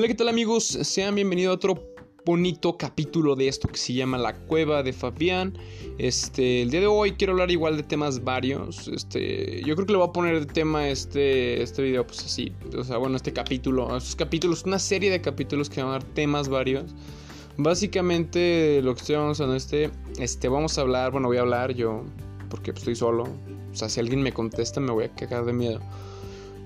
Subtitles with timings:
[0.00, 0.64] Hola, ¿qué tal amigos?
[0.64, 1.92] Sean bienvenidos a otro
[2.24, 5.52] bonito capítulo de esto que se llama La Cueva de Fabián.
[5.98, 8.88] Este, el día de hoy quiero hablar igual de temas varios.
[8.88, 12.50] Este, yo creo que le voy a poner de tema este, este video, pues así.
[12.78, 16.04] O sea, bueno, este capítulo, estos capítulos, una serie de capítulos que van a dar
[16.04, 16.94] temas varios.
[17.58, 22.04] Básicamente lo que estoy avanzando este, este, vamos a hablar, bueno, voy a hablar yo,
[22.48, 23.24] porque estoy solo.
[23.70, 25.80] O sea, si alguien me contesta me voy a cagar de miedo.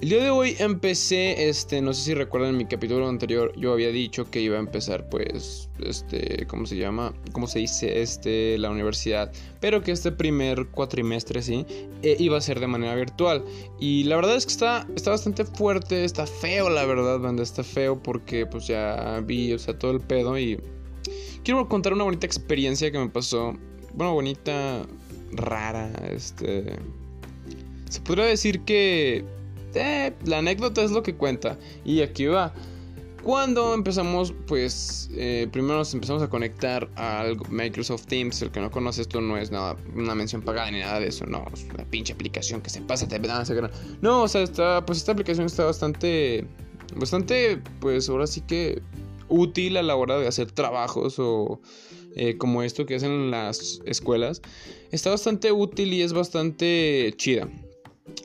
[0.01, 3.73] El día de hoy empecé, este, no sé si recuerdan en mi capítulo anterior, yo
[3.73, 7.15] había dicho que iba a empezar, pues, este, ¿cómo se llama?
[7.33, 8.03] ¿Cómo se dice?
[8.03, 11.65] Este, la universidad, pero que este primer cuatrimestre, sí,
[12.03, 13.45] eh, iba a ser de manera virtual.
[13.81, 17.65] Y la verdad es que está, está bastante fuerte, está feo, la verdad, banda, está
[17.65, 20.61] feo porque, pues, ya vi, o sea, todo el pedo y
[21.45, 23.57] quiero contar una bonita experiencia que me pasó,
[23.95, 24.85] bueno, bonita,
[25.33, 26.77] rara, este...
[27.89, 29.25] Se podría decir que
[29.75, 31.59] eh, la anécdota es lo que cuenta.
[31.85, 32.53] Y aquí va.
[33.25, 38.43] Cuando empezamos, pues eh, primero nos empezamos a conectar al Microsoft Teams.
[38.43, 41.25] El que no conoce esto no es nada, una mención pagada ni nada de eso.
[41.25, 43.19] No, es una pinche aplicación que se pasa, te
[44.03, 46.47] No, o sea, está, pues esta aplicación está bastante,
[46.97, 48.83] bastante, pues ahora sí que
[49.29, 51.61] útil a la hora de hacer trabajos o
[52.17, 54.43] eh, como esto que hacen en las escuelas.
[54.91, 57.49] Está bastante útil y es bastante chida.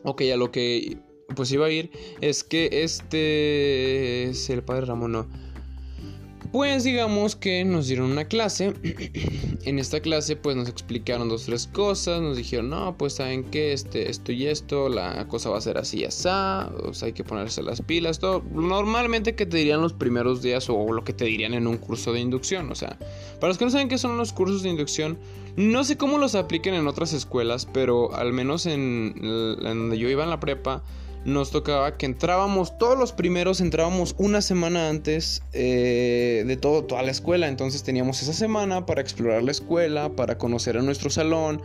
[0.03, 0.97] Ok, a lo que
[1.35, 1.91] pues iba a ir
[2.21, 5.49] es que este es el padre Ramón, no.
[6.51, 8.73] Pues digamos que nos dieron una clase.
[9.65, 12.21] en esta clase pues nos explicaron dos tres cosas.
[12.21, 15.77] Nos dijeron, no, pues saben que este, esto y esto, la cosa va a ser
[15.77, 16.27] así y así.
[16.27, 18.17] O hay que ponerse las pilas.
[18.17, 18.43] Todo.
[18.51, 22.13] Normalmente que te dirían los primeros días o lo que te dirían en un curso
[22.13, 22.71] de inducción.
[22.71, 22.97] O sea,
[23.39, 25.19] para los que no saben qué son los cursos de inducción,
[25.55, 30.09] no sé cómo los apliquen en otras escuelas, pero al menos en, en donde yo
[30.09, 30.83] iba en la prepa
[31.25, 37.03] nos tocaba que entrábamos, todos los primeros entrábamos una semana antes eh, de todo, toda
[37.03, 37.47] la escuela.
[37.47, 41.61] Entonces teníamos esa semana para explorar la escuela, para conocer a nuestro salón,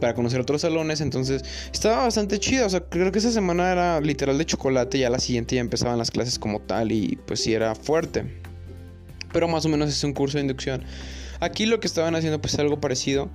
[0.00, 1.00] para conocer otros salones.
[1.00, 2.66] Entonces estaba bastante chido.
[2.66, 4.98] O sea, creo que esa semana era literal de chocolate.
[4.98, 8.24] Ya la siguiente ya empezaban las clases como tal y pues sí era fuerte.
[9.32, 10.82] Pero más o menos es un curso de inducción.
[11.40, 13.30] Aquí lo que estaban haciendo pues algo parecido.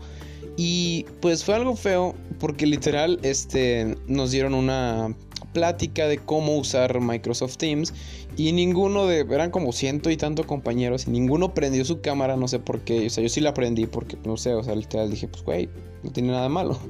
[0.56, 5.16] Y pues fue algo feo porque literal este, nos dieron una
[5.54, 7.94] plática de cómo usar Microsoft Teams
[8.36, 12.48] y ninguno de, eran como ciento y tanto compañeros y ninguno prendió su cámara, no
[12.48, 15.10] sé por qué, o sea, yo sí la prendí porque, no sé, o sea, literal
[15.10, 15.70] dije, pues, güey,
[16.04, 16.78] no tiene nada malo.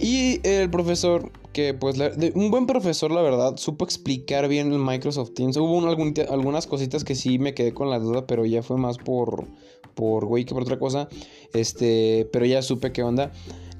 [0.00, 1.96] Y el profesor, que pues
[2.34, 5.56] un buen profesor, la verdad, supo explicar bien el Microsoft Teams.
[5.56, 5.88] Hubo
[6.30, 9.46] algunas cositas que sí me quedé con la duda, pero ya fue más por,
[9.94, 11.08] por güey que por otra cosa.
[11.52, 13.30] Este, pero ya supe qué onda.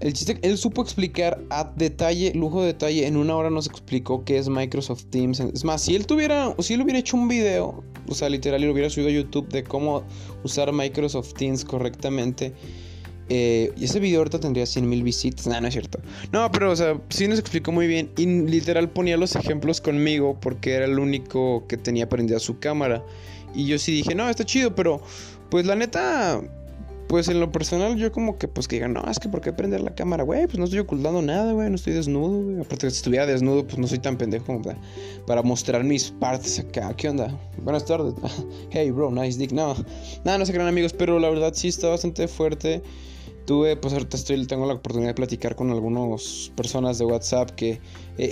[0.04, 4.22] El chiste, él supo explicar a detalle, lujo de detalle, en una hora nos explicó
[4.22, 5.41] qué es Microsoft Teams.
[5.41, 8.66] Es más, si él tuviera, si él hubiera hecho un video, o sea, literal, y
[8.66, 10.03] lo hubiera subido a YouTube de cómo
[10.42, 12.53] usar Microsoft Teams correctamente.
[13.31, 15.47] Eh, y ese video ahorita tendría 100 mil visitas.
[15.47, 16.00] No, no es cierto.
[16.32, 18.10] No, pero, o sea, sí nos explicó muy bien.
[18.19, 23.03] Y literal ponía los ejemplos conmigo porque era el único que tenía prendida su cámara.
[23.54, 25.00] Y yo sí dije, no, está chido, pero,
[25.48, 26.42] pues la neta,
[27.09, 29.53] pues en lo personal yo como que pues que digan, no, es que ¿por qué
[29.53, 30.47] prender la cámara, güey?
[30.47, 32.60] Pues no estoy ocultando nada, güey, no estoy desnudo, güey.
[32.60, 34.62] Aparte si estuviera desnudo, pues no soy tan pendejo como
[35.26, 36.94] para, mostrar mis partes acá.
[36.97, 37.38] ¿Qué onda?
[37.62, 38.15] Buenas tardes.
[38.70, 39.53] hey, bro, nice dick.
[39.53, 39.75] No,
[40.25, 42.82] nada, no se crean amigos, pero la verdad sí está bastante fuerte.
[43.47, 47.72] Tuve, pues ahorita estoy, tengo la oportunidad de platicar con algunas personas de WhatsApp que
[47.72, 47.81] eh,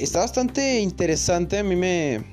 [0.00, 1.58] está bastante interesante.
[1.58, 2.24] A mí me,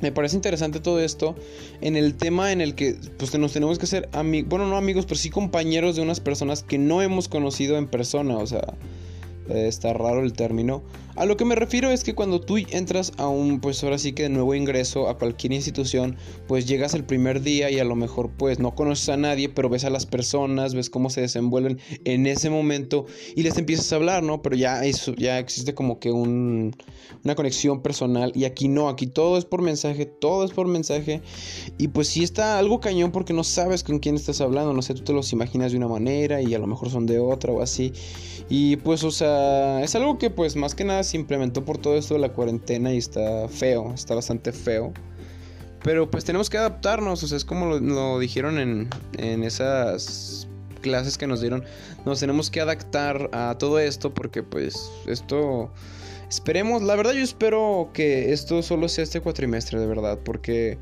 [0.00, 1.36] me parece interesante todo esto
[1.80, 5.06] en el tema en el que pues nos tenemos que hacer amigos, bueno no amigos,
[5.06, 8.74] pero sí compañeros de unas personas que no hemos conocido en persona, o sea,
[9.48, 10.82] eh, está raro el término.
[11.16, 14.12] A lo que me refiero es que cuando tú entras a un, pues ahora sí
[14.12, 17.96] que de nuevo ingreso a cualquier institución, pues llegas el primer día y a lo
[17.96, 21.78] mejor pues no conoces a nadie, pero ves a las personas, ves cómo se desenvuelven
[22.04, 24.42] en ese momento y les empiezas a hablar, ¿no?
[24.42, 26.76] Pero ya eso, ya existe como que un,
[27.24, 31.22] una conexión personal y aquí no, aquí todo es por mensaje, todo es por mensaje
[31.78, 34.92] y pues sí está algo cañón porque no sabes con quién estás hablando, no sé,
[34.92, 37.62] tú te los imaginas de una manera y a lo mejor son de otra o
[37.62, 37.94] así
[38.48, 39.35] y pues o sea,
[39.82, 42.92] es algo que pues más que nada se implementó por todo esto de la cuarentena
[42.92, 44.92] y está feo, está bastante feo.
[45.82, 48.88] Pero pues tenemos que adaptarnos, o sea, es como lo, dijeron en,
[49.18, 50.48] en esas
[50.80, 51.64] clases que nos dieron.
[52.04, 55.70] Nos tenemos que adaptar a todo esto porque pues esto...
[56.28, 60.78] Esperemos, la verdad yo espero que esto solo sea este cuatrimestre, de verdad, porque...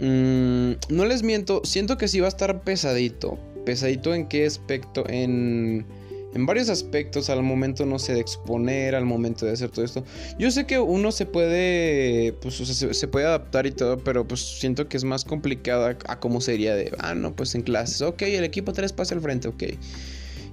[0.00, 3.38] Mm, no les miento, siento que sí va a estar pesadito.
[3.64, 5.86] Pesadito en qué aspecto, en
[6.34, 10.04] en varios aspectos al momento, no sé, de exponer, al momento de hacer todo esto.
[10.38, 14.88] Yo sé que uno se puede, pues, se, puede adaptar y todo, pero pues siento
[14.88, 18.22] que es más complicado a, a cómo sería de, ah, no, pues en clases, ok,
[18.22, 19.62] el equipo 3 pasa al frente, ok,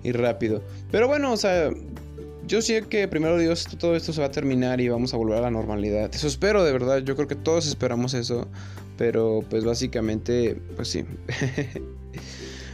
[0.03, 0.61] y rápido.
[0.91, 1.71] Pero bueno, o sea,
[2.47, 5.37] yo sé que primero Dios todo esto se va a terminar y vamos a volver
[5.37, 6.13] a la normalidad.
[6.13, 8.47] Eso espero de verdad, yo creo que todos esperamos eso,
[8.97, 11.05] pero pues básicamente, pues sí.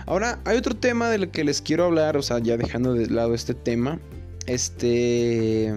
[0.08, 3.36] Ahora, hay otro tema del que les quiero hablar, o sea, ya dejando de lado
[3.36, 4.00] este tema.
[4.48, 5.68] Este...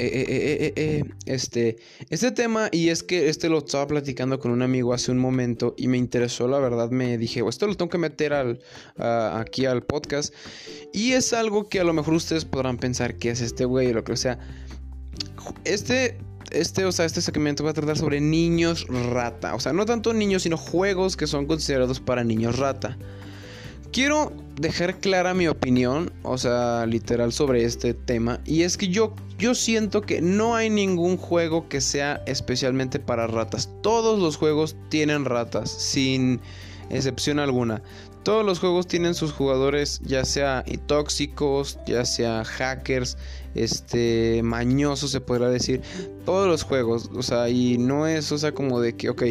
[0.00, 4.62] Eh, eh, eh, este, este tema, y es que este lo estaba platicando con un
[4.62, 7.98] amigo hace un momento y me interesó, la verdad, me dije, esto lo tengo que
[7.98, 8.60] meter al,
[8.96, 10.32] aquí al podcast.
[10.92, 13.94] Y es algo que a lo mejor ustedes podrán pensar que es este güey o
[13.94, 14.38] lo que sea.
[15.64, 16.16] Este
[16.50, 19.54] este, o sea, este segmento va a tratar sobre niños rata.
[19.54, 22.96] O sea, no tanto niños, sino juegos que son considerados para niños rata.
[23.92, 28.40] Quiero dejar clara mi opinión, o sea, literal sobre este tema.
[28.44, 33.26] Y es que yo, yo siento que no hay ningún juego que sea especialmente para
[33.26, 33.70] ratas.
[33.82, 36.40] Todos los juegos tienen ratas, sin
[36.90, 37.82] excepción alguna.
[38.24, 43.16] Todos los juegos tienen sus jugadores, ya sea tóxicos, ya sea hackers,
[43.62, 45.82] este, mañosos se podrá decir.
[46.24, 49.22] Todos los juegos, o sea, y no es, o sea, como de que, ok,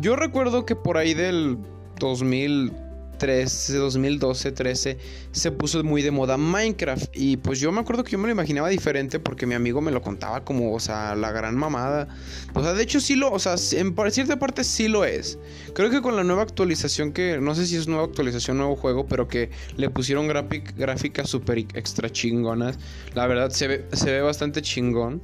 [0.00, 1.58] yo recuerdo que por ahí del
[1.98, 2.72] 2000
[3.20, 4.98] 2013, 2012, 13,
[5.32, 7.10] se puso muy de moda Minecraft.
[7.14, 9.90] Y pues yo me acuerdo que yo me lo imaginaba diferente porque mi amigo me
[9.90, 12.08] lo contaba como, o sea, la gran mamada.
[12.54, 15.38] O sea, de hecho sí lo, o sea, en cierta parte sí lo es.
[15.74, 19.06] Creo que con la nueva actualización que, no sé si es nueva actualización, nuevo juego,
[19.06, 22.78] pero que le pusieron gráficas súper extra chingonas.
[23.14, 25.22] La verdad se ve, se ve bastante chingón.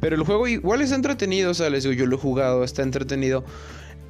[0.00, 2.82] Pero el juego igual es entretenido, o sea, les digo, yo lo he jugado, está
[2.82, 3.44] entretenido.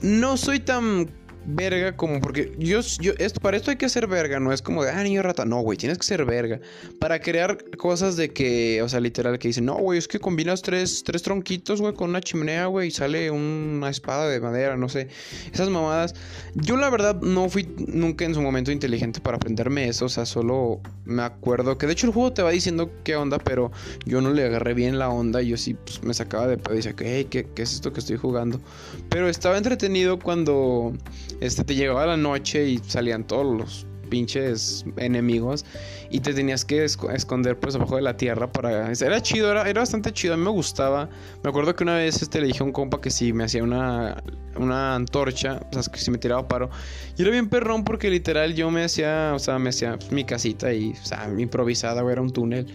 [0.03, 1.09] No soy tan
[1.47, 4.85] verga como porque yo, yo esto, para esto hay que ser verga, no es como
[4.85, 6.61] de, ah, niño rata, no, güey, tienes que ser verga.
[6.99, 10.63] Para crear cosas de que, o sea, literal, que dicen, no, güey, es que combinas
[10.63, 14.89] tres, tres tronquitos, güey, con una chimenea, güey, y sale una espada de madera, no
[14.89, 15.09] sé,
[15.53, 16.15] esas mamadas.
[16.55, 20.27] Yo la verdad no fui nunca en su momento inteligente para aprenderme eso, o sea,
[20.27, 23.71] solo me acuerdo que de hecho el juego te va diciendo qué onda, pero
[24.05, 26.77] yo no le agarré bien la onda, yo sí pues, me sacaba de pedo y
[26.79, 28.61] decía, hey, ¿qué, ¿qué es esto que estoy jugando?
[29.09, 30.93] Pero estaba entretenido cuando
[31.41, 35.65] este, te llegaba la noche y salían todos los pinches enemigos
[36.11, 39.81] y te tenías que esconder pues abajo de la tierra para era chido era, era,
[39.81, 41.09] bastante chido a mí me gustaba.
[41.43, 43.63] Me acuerdo que una vez este le dije a un compa que si me hacía
[43.63, 44.23] una
[44.57, 46.69] una antorcha o sea que si me tiraba paro
[47.17, 50.73] y era bien perrón porque literal yo me hacía o sea me hacía mi casita
[50.73, 52.67] y o sea improvisada o era un túnel.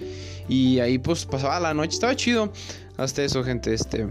[0.47, 2.51] Y ahí pues pasaba la noche estaba chido
[2.97, 4.07] hasta eso gente este.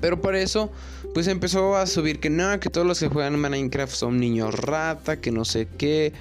[0.00, 0.70] Pero por eso,
[1.18, 5.20] pues empezó a subir que nada, que todos los que juegan Minecraft son niños rata,
[5.20, 6.12] que no sé qué.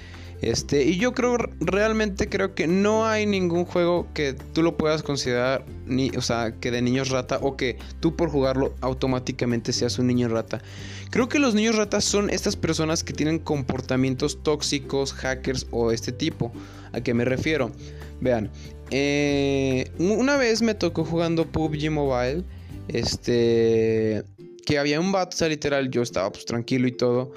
[0.42, 5.04] Este, y yo creo, realmente creo que no hay ningún juego que tú lo puedas
[5.04, 10.00] considerar, ni, o sea, que de niños rata o que tú por jugarlo automáticamente seas
[10.00, 10.64] un niño rata.
[11.12, 16.12] Creo que los niños ratas son estas personas que tienen comportamientos tóxicos, hackers o este
[16.12, 16.52] tipo.
[16.92, 17.72] ¿A qué me refiero?
[18.20, 18.50] Vean,
[18.90, 22.44] eh, una vez me tocó jugando PUBG Mobile
[22.88, 24.24] este,
[24.68, 27.32] que había un vato, o sea, literal, yo estaba pues tranquilo y todo.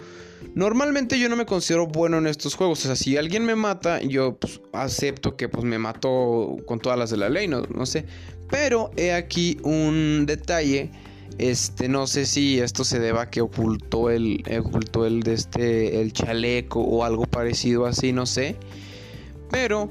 [0.56, 4.00] Normalmente yo no me considero bueno en estos juegos, o sea, si alguien me mata,
[4.02, 7.86] yo pues, acepto que pues me mató con todas las de la ley, no, no
[7.86, 8.04] sé.
[8.50, 10.90] Pero he aquí un detalle,
[11.38, 16.00] este, no sé si esto se deba a que ocultó el, ocultó el de este,
[16.00, 18.56] el chaleco o algo parecido así, no sé.
[19.52, 19.88] Pero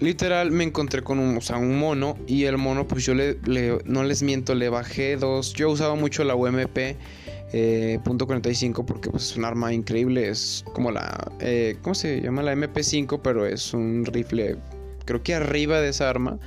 [0.00, 3.38] Literal me encontré con un, mono y el mono pues yo le,
[3.84, 5.52] no les miento, le bajé dos.
[5.54, 6.96] Yo usaba mucho la UMP
[7.52, 12.42] eh, .45 porque pues, es un arma increíble, es como la, eh, ¿cómo se llama?
[12.42, 14.56] La MP5 pero es un rifle
[15.04, 16.38] creo que arriba de esa arma.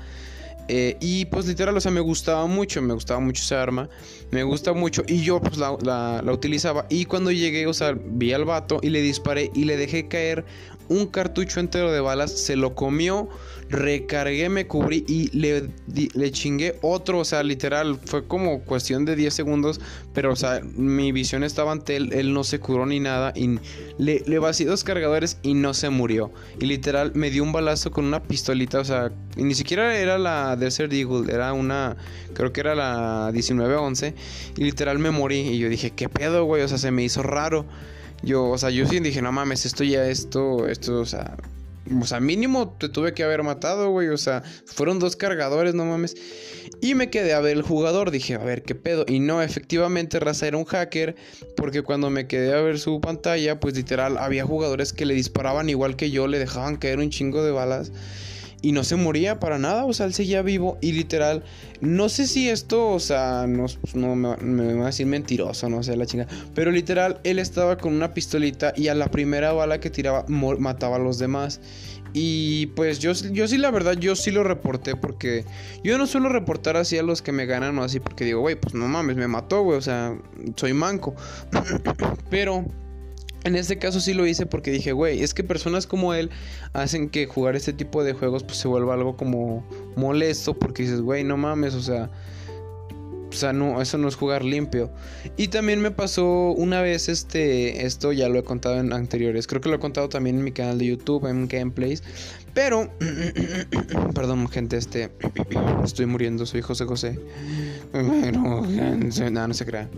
[0.68, 3.88] Eh, y pues literal, o sea, me gustaba mucho, me gustaba mucho esa arma,
[4.32, 8.34] me gusta mucho y yo pues la, la, utilizaba y cuando llegué, o sea, vi
[8.34, 10.44] al vato y le disparé y le dejé caer
[10.90, 13.30] un cartucho entero de balas, se lo comió,
[13.70, 19.34] recargué, me cubrí y le, chingué otro, o sea, literal, fue como cuestión de 10
[19.34, 19.82] segundos,
[20.14, 23.60] pero, o sea, mi visión estaba ante él, él no se curó ni nada y
[23.98, 26.32] le, le vací dos cargadores y no se murió.
[26.60, 30.56] Y literal, me dio un balazo con una pistolita, o sea, ni siquiera era la
[30.56, 31.98] Desert Eagle, era una,
[32.34, 34.14] creo que era la 1911
[34.58, 36.62] y literal me morí y yo dije, ¿qué pedo, güey?
[36.64, 37.66] O sea, se me hizo raro.
[38.24, 41.38] Yo, o sea, yo sí dije, no mames, esto ya, esto, esto, o sea,
[42.02, 44.08] o sea, mínimo te tuve que haber matado, güey.
[44.08, 46.16] O sea, fueron dos cargadores, no mames.
[46.82, 48.10] Y me quedé a ver el jugador.
[48.12, 49.06] Dije, a ver, ¿qué pedo?
[49.08, 51.16] Y no, efectivamente, Raza era un hacker.
[51.56, 55.70] Porque cuando me quedé a ver su pantalla, pues literal, había jugadores que le disparaban
[55.70, 57.92] igual que yo, le dejaban caer un chingo de balas
[58.66, 61.44] y no se moría para nada, o sea, él seguía vivo y literal,
[61.82, 65.84] no sé si esto, o sea, no, no me, me, va a decir mentiroso, no
[65.84, 69.80] sé, la chinga, pero literal, él estaba con una pistolita y a la primera bala
[69.80, 71.62] que tiraba mataba a los demás.
[72.12, 75.46] Y pues yo, yo sí, la verdad, yo sí lo reporté porque
[75.84, 78.56] yo no suelo reportar así a los que me ganan o así porque digo, güey,
[78.56, 80.18] pues no mames, me mató, güey, o sea,
[80.56, 81.14] soy manco.
[82.32, 82.66] pero
[83.46, 86.32] en este caso sí lo hice porque dije, güey, es que personas como él
[86.74, 89.64] hacen que jugar este tipo de juegos pues se vuelva algo como
[89.96, 92.10] molesto porque dices, güey, no mames, o sea,
[93.30, 94.90] o sea, no, eso no es jugar limpio.
[95.38, 99.62] Y también me pasó una vez este, esto ya lo he contado en anteriores, creo
[99.62, 102.02] que lo he contado también en mi canal de YouTube, en Gameplays,
[102.56, 102.90] pero,
[104.16, 105.12] perdón gente, este,
[105.84, 107.20] estoy muriendo, soy José José.
[107.94, 109.90] No, no, se crean.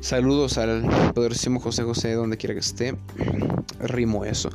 [0.00, 2.94] Saludos al poderísimo José José, donde quiera que esté.
[3.80, 4.50] Rimo eso.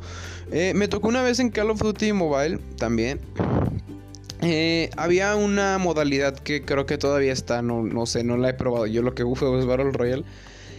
[0.50, 3.20] Eh, me tocó una vez en Call of Duty Mobile también.
[4.42, 8.54] Eh, había una modalidad que creo que todavía está, no, no sé, no la he
[8.54, 8.86] probado.
[8.86, 10.24] Yo lo que fue es Battle Royale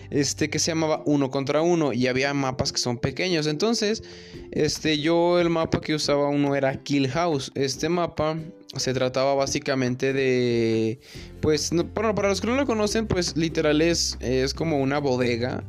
[0.09, 3.47] este que se llamaba uno contra uno y había mapas que son pequeños.
[3.47, 4.03] Entonces,
[4.51, 7.51] este yo el mapa que usaba uno era Kill House.
[7.55, 8.37] Este mapa
[8.75, 10.99] se trataba básicamente de
[11.41, 15.63] pues para los que no lo conocen, pues literal es es como una bodega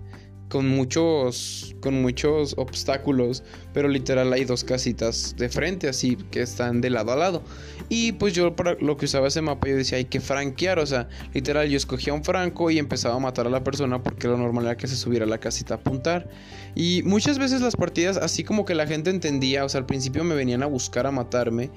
[0.49, 6.81] con muchos con muchos obstáculos, pero literal hay dos casitas de frente así que están
[6.81, 7.43] de lado a lado.
[7.89, 10.87] Y pues yo para lo que usaba ese mapa yo decía, hay que franquear, o
[10.87, 14.37] sea, literal yo escogía un franco y empezaba a matar a la persona porque lo
[14.37, 16.29] normal era que se subiera a la casita a apuntar.
[16.75, 20.25] Y muchas veces las partidas así como que la gente entendía, o sea, al principio
[20.25, 21.71] me venían a buscar a matarme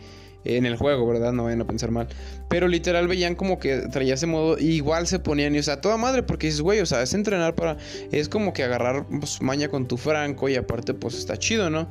[0.46, 1.34] en el juego, ¿verdad?
[1.34, 2.08] No vayan a pensar mal.
[2.50, 4.58] Pero literal veían como que traía ese modo.
[4.58, 7.56] igual se ponían, y o sea, toda madre, porque dices, güey, o sea, es entrenar
[7.56, 7.78] para.
[8.12, 11.88] Es como que agarrar pues, maña con tu franco y aparte, pues está chido, ¿no?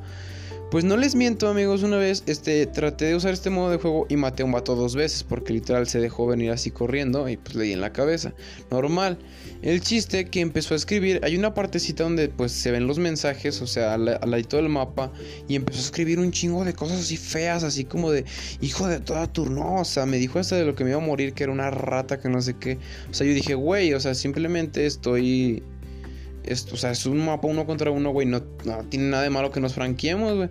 [0.71, 4.05] Pues no les miento, amigos, una vez este, traté de usar este modo de juego
[4.07, 7.37] y maté a un vato dos veces porque literal se dejó venir así corriendo y
[7.37, 8.35] pues le di en la cabeza.
[8.69, 9.17] Normal.
[9.63, 13.63] El chiste que empezó a escribir, hay una partecita donde pues se ven los mensajes,
[13.63, 15.11] o sea, al, ladito del mapa
[15.47, 18.25] y empezó a escribir un chingo de cosas así feas, así como de
[18.61, 20.05] hijo de toda turnosa.
[20.05, 22.29] Me dijo hasta de lo que me iba a morir, que era una rata, que
[22.29, 22.77] no sé qué.
[23.09, 25.63] O sea, yo dije, güey, o sea, simplemente estoy
[26.71, 28.27] o sea, es un mapa uno contra uno, güey.
[28.27, 28.41] No,
[28.89, 30.49] tiene nada de malo que nos franqueemos, güey.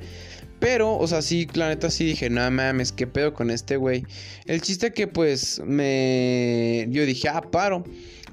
[0.61, 4.05] Pero, o sea, sí, la neta sí dije, no mames, qué pedo con este güey.
[4.47, 6.87] El chiste que pues me...
[6.91, 7.85] Yo dije, ah, paro.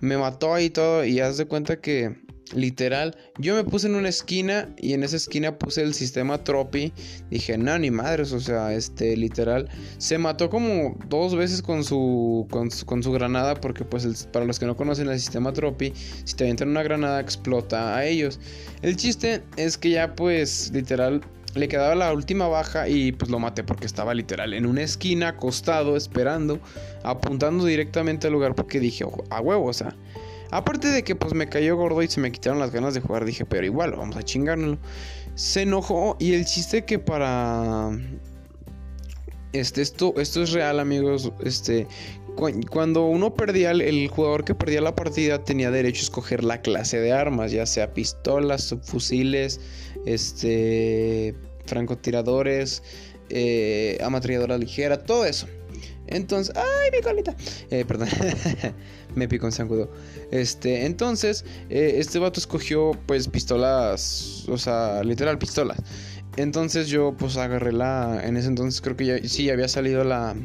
[0.01, 4.09] Me mató ahí todo y haz de cuenta que Literal, yo me puse en una
[4.09, 6.93] esquina y en esa esquina puse el sistema Tropi.
[7.31, 9.67] Dije, no, ni madres, o sea, este, literal.
[9.97, 12.69] Se mató como dos veces con su, con,
[13.03, 15.91] su granada, porque pues para los que no conocen el sistema Tropi,
[16.23, 18.39] si te avientan una granada explota a ellos.
[18.83, 21.21] El chiste es que ya pues, literal,
[21.55, 25.29] le quedaba la última baja y pues lo maté porque estaba literal en una esquina,
[25.29, 26.59] acostado, esperando,
[27.03, 29.95] apuntando directamente al lugar porque dije, a huevo, o sea
[30.51, 33.25] Aparte de que pues me cayó gordo y se me quitaron las ganas de jugar,
[33.25, 34.77] dije, pero igual, vamos a chingárnoslo.
[35.35, 37.91] Se enojó y el chiste que para...
[39.53, 41.31] Este, esto, esto es real, amigos.
[41.41, 41.87] Este,
[42.69, 46.99] cuando uno perdía, el jugador que perdía la partida tenía derecho a escoger la clase
[46.99, 49.61] de armas, ya sea pistolas, subfusiles,
[50.05, 51.33] este,
[51.65, 52.83] francotiradores,
[53.29, 53.97] eh,
[54.59, 55.47] ligera, todo eso.
[56.07, 57.35] Entonces, ¡ay, mi colita!
[57.71, 58.09] Eh, perdón,
[59.15, 59.89] me pico un zancudo.
[60.31, 65.79] Este, entonces, eh, este vato escogió, pues, pistolas, o sea, literal, pistolas.
[66.37, 68.21] Entonces yo pues agarré la...
[68.23, 70.35] En ese entonces creo que ya sí había salido la,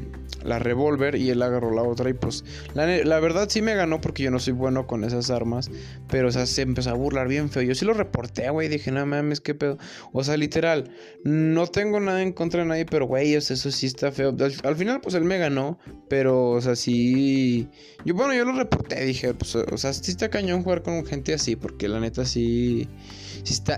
[0.45, 2.45] la revólver y él agarró la otra y pues
[2.75, 5.71] la, verdad sí me ganó porque yo no soy bueno con esas armas.
[6.09, 7.63] Pero o sea, se empezó a burlar bien feo.
[7.63, 8.69] Yo sí lo reporté, güey.
[8.69, 9.79] Dije, no mames, qué pedo.
[10.13, 10.91] O sea, literal,
[11.25, 14.35] no tengo nada en contra de nadie, pero güey, eso sí está feo.
[14.65, 15.79] Al, final pues él me ganó,
[16.09, 17.69] pero o sea, sí...
[18.05, 21.35] Yo bueno, yo lo reporté, dije, pues o sea, sí está cañón jugar con gente
[21.35, 22.89] así porque la neta sí...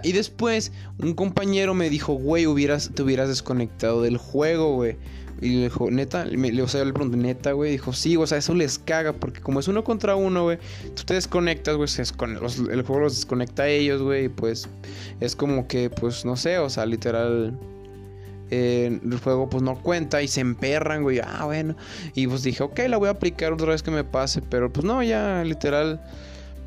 [0.03, 4.97] Y después un compañero me dijo, güey, hubieras, te hubieras desconectado del juego, güey.
[5.43, 6.25] Y le dijo, neta,
[6.63, 7.73] o sea, le pregunté, neta, güey.
[7.73, 9.13] Dijo, sí, o sea, eso les caga.
[9.13, 10.59] Porque como es uno contra uno, güey,
[10.95, 11.91] tú te desconectas, güey.
[12.71, 14.27] el juego los desconecta a ellos, güey.
[14.27, 14.69] Y pues
[15.21, 17.59] es como que, pues, no sé, o sea, literal.
[18.51, 21.19] el juego pues no cuenta y se emperran, güey.
[21.19, 21.75] Ah, bueno.
[22.15, 24.43] Y pues dije, ok, la voy a aplicar otra vez que me pase.
[24.43, 26.01] Pero pues no, ya literal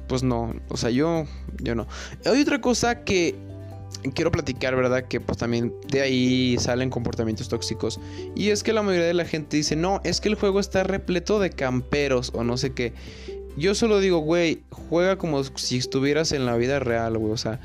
[0.08, 1.26] pues no, o sea, yo,
[1.62, 1.88] yo no.
[2.26, 3.36] Hay otra cosa que
[4.14, 5.06] quiero platicar, ¿verdad?
[5.08, 8.00] Que pues también de ahí salen comportamientos tóxicos.
[8.36, 10.84] Y es que la mayoría de la gente dice, no, es que el juego está
[10.84, 12.94] repleto de camperos o no sé qué.
[13.58, 17.32] Yo solo digo, güey, juega como si estuvieras en la vida real, güey.
[17.32, 17.62] O sea,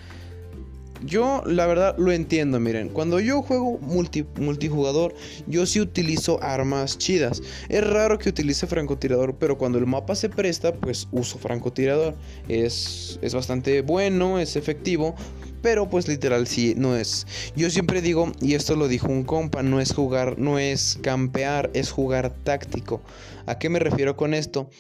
[1.05, 2.91] yo la verdad lo entiendo, miren.
[2.91, 5.15] Cuando yo juego multi, multijugador,
[5.47, 7.43] yo sí utilizo armas chidas.
[7.69, 12.15] Es raro que utilice francotirador, pero cuando el mapa se presta, pues uso francotirador.
[12.49, 15.15] Es, es bastante bueno, es efectivo.
[15.63, 17.27] Pero pues literal sí, no es.
[17.55, 21.71] Yo siempre digo, y esto lo dijo un compa, no es jugar, no es campear,
[21.75, 23.03] es jugar táctico.
[23.47, 24.71] ¿A qué me refiero con esto?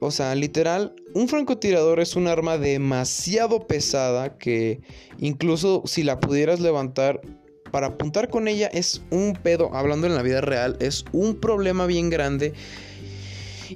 [0.00, 4.80] O sea, literal, un francotirador es un arma demasiado pesada que
[5.18, 7.20] incluso si la pudieras levantar
[7.72, 11.86] para apuntar con ella es un pedo, hablando en la vida real, es un problema
[11.86, 12.54] bien grande.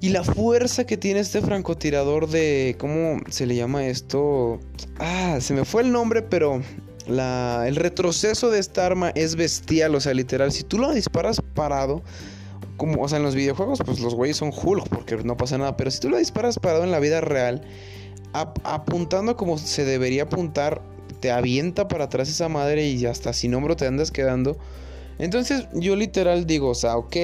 [0.01, 2.77] Y la fuerza que tiene este francotirador de...
[2.79, 4.61] ¿Cómo se le llama esto?
[4.99, 6.63] Ah, se me fue el nombre, pero
[7.07, 9.95] la, el retroceso de esta arma es bestial.
[9.95, 12.03] O sea, literal, si tú lo disparas parado,
[12.77, 15.77] como, o sea, en los videojuegos, pues los güeyes son Hulk porque no pasa nada.
[15.77, 17.63] Pero si tú lo disparas parado en la vida real,
[18.33, 20.81] apuntando como se debería apuntar,
[21.21, 24.57] te avienta para atrás esa madre y hasta sin hombro te andas quedando.
[25.19, 27.17] Entonces yo literal digo, o sea, ok.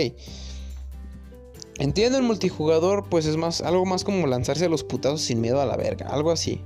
[1.79, 5.61] Entiendo el multijugador, pues es más algo más como lanzarse a los putazos sin miedo
[5.61, 6.61] a la verga, algo así.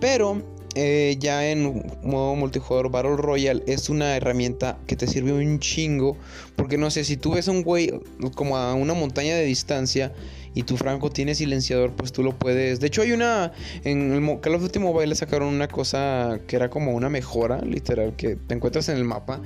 [0.00, 0.42] Pero
[0.74, 6.16] eh, ya en modo multijugador Battle Royale es una herramienta que te sirve un chingo.
[6.56, 7.92] Porque no sé, si tú ves a un güey
[8.34, 10.12] como a una montaña de distancia
[10.56, 12.80] y tu franco tiene silenciador, pues tú lo puedes.
[12.80, 13.52] De hecho, hay una.
[13.84, 18.36] En el Call of Mobile sacaron una cosa que era como una mejora, literal, que
[18.36, 19.42] te encuentras en el mapa.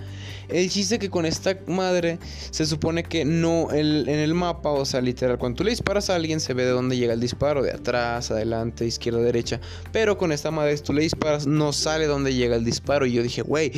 [0.49, 2.21] El chiste que con esta madre
[2.52, 3.73] se supone que no.
[3.73, 6.64] El, en el mapa, o sea, literal, cuando tú le disparas a alguien se ve
[6.64, 9.61] de dónde llega el disparo, de atrás, adelante, izquierda, derecha.
[9.90, 13.05] Pero con esta madre, tú le disparas, no sale dónde llega el disparo.
[13.05, 13.73] Y yo dije, güey,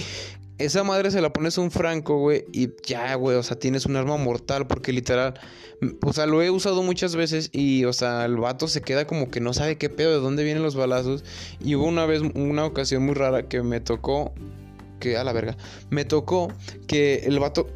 [0.65, 3.87] esa madre se la pones a un franco, güey, y ya, güey, o sea, tienes
[3.87, 5.35] un arma mortal porque literal,
[6.05, 9.31] o sea, lo he usado muchas veces y, o sea, el vato se queda como
[9.31, 11.25] que no sabe qué pedo, de dónde vienen los balazos.
[11.61, 14.33] Y hubo una vez, una ocasión muy rara que me tocó,
[15.01, 15.57] que a la verga,
[15.91, 16.53] me tocó
[16.87, 17.69] que el vato,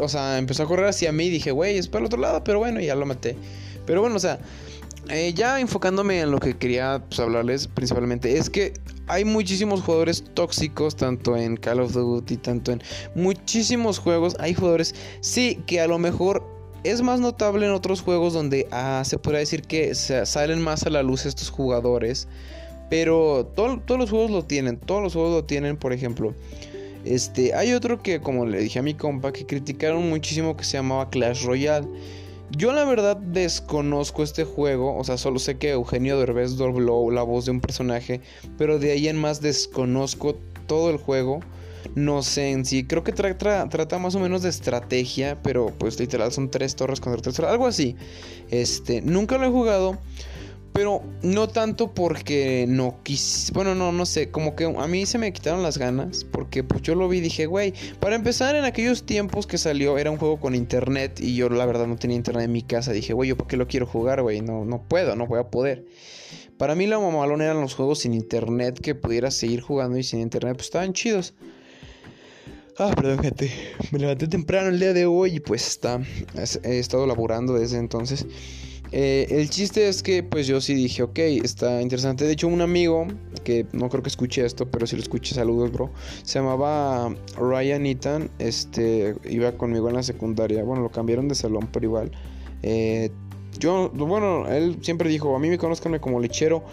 [0.00, 2.44] o sea, empezó a correr hacia mí y dije, güey, es para el otro lado,
[2.44, 3.36] pero bueno, ya lo maté.
[3.86, 4.38] Pero bueno, o sea,
[5.08, 8.74] eh, ya enfocándome en lo que quería pues, hablarles principalmente, es que
[9.06, 12.82] hay muchísimos jugadores tóxicos, tanto en Call of Duty, tanto en
[13.14, 14.36] muchísimos juegos.
[14.38, 16.42] Hay jugadores, sí, que a lo mejor
[16.84, 20.90] es más notable en otros juegos donde ah, se puede decir que salen más a
[20.90, 22.28] la luz estos jugadores.
[22.90, 26.34] Pero todos los juegos lo tienen, todos los juegos lo tienen, por ejemplo.
[27.04, 30.76] Este, hay otro que, como le dije a mi compa, que criticaron muchísimo que se
[30.76, 31.86] llamaba Clash Royale.
[32.50, 37.22] Yo la verdad desconozco este juego, o sea, solo sé que Eugenio Derbez dobló la
[37.22, 38.20] voz de un personaje,
[38.58, 41.40] pero de ahí en más desconozco todo el juego.
[41.94, 46.32] No sé en sí, creo que trata más o menos de estrategia, pero pues literal
[46.32, 47.96] son tres torres contra tres torres, algo así.
[48.50, 49.98] Este, nunca lo he jugado.
[50.74, 53.52] Pero no tanto porque no quise.
[53.52, 54.32] Bueno, no, no sé.
[54.32, 56.24] Como que a mí se me quitaron las ganas.
[56.24, 57.72] Porque pues yo lo vi y dije, güey.
[58.00, 61.20] Para empezar, en aquellos tiempos que salió, era un juego con internet.
[61.20, 62.90] Y yo la verdad no tenía internet en mi casa.
[62.90, 64.40] Dije, güey, ¿yo por qué lo quiero jugar, güey?
[64.40, 65.86] No, no puedo, no voy a poder.
[66.58, 68.80] Para mí, la mamalón eran los juegos sin internet.
[68.80, 70.54] Que pudieras seguir jugando y sin internet.
[70.56, 71.34] Pues estaban chidos.
[72.78, 73.48] Ah, perdón, gente.
[73.92, 76.00] Me levanté temprano el día de hoy y pues está.
[76.64, 78.26] He estado laborando desde entonces.
[78.92, 82.24] Eh, el chiste es que pues yo sí dije, ok, está interesante.
[82.24, 83.06] De hecho, un amigo,
[83.42, 85.90] que no creo que escuche esto, pero si lo escuche, saludos, bro.
[86.22, 90.62] Se llamaba Ryan Ethan, este, iba conmigo en la secundaria.
[90.62, 92.12] Bueno, lo cambiaron de salón, pero igual.
[92.62, 93.10] Eh,
[93.58, 96.64] yo, bueno, él siempre dijo, a mí me conozcanme como lechero.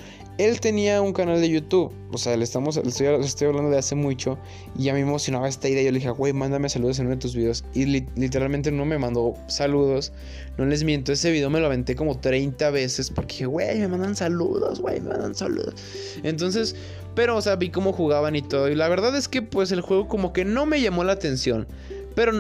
[0.41, 4.39] Él tenía un canal de YouTube, o sea, le, estamos, estoy, hablando de hace mucho
[4.75, 5.84] y a mí me emocionaba esta idea.
[5.84, 7.63] Yo le dije, güey, mándame saludos en uno de tus videos.
[7.75, 10.12] Y literalmente no me mandó saludos,
[10.58, 13.88] no les miento, ese video me lo aventé como 30 veces porque dije, güey, me
[13.88, 15.75] mandan saludos, güey, me mandan saludos.
[16.23, 16.75] Entonces,
[17.13, 18.67] pero, o sea, vi cómo jugaban y todo.
[18.67, 21.67] Y la verdad es que, pues, el juego como que no me llamó la atención.
[22.15, 22.34] Pero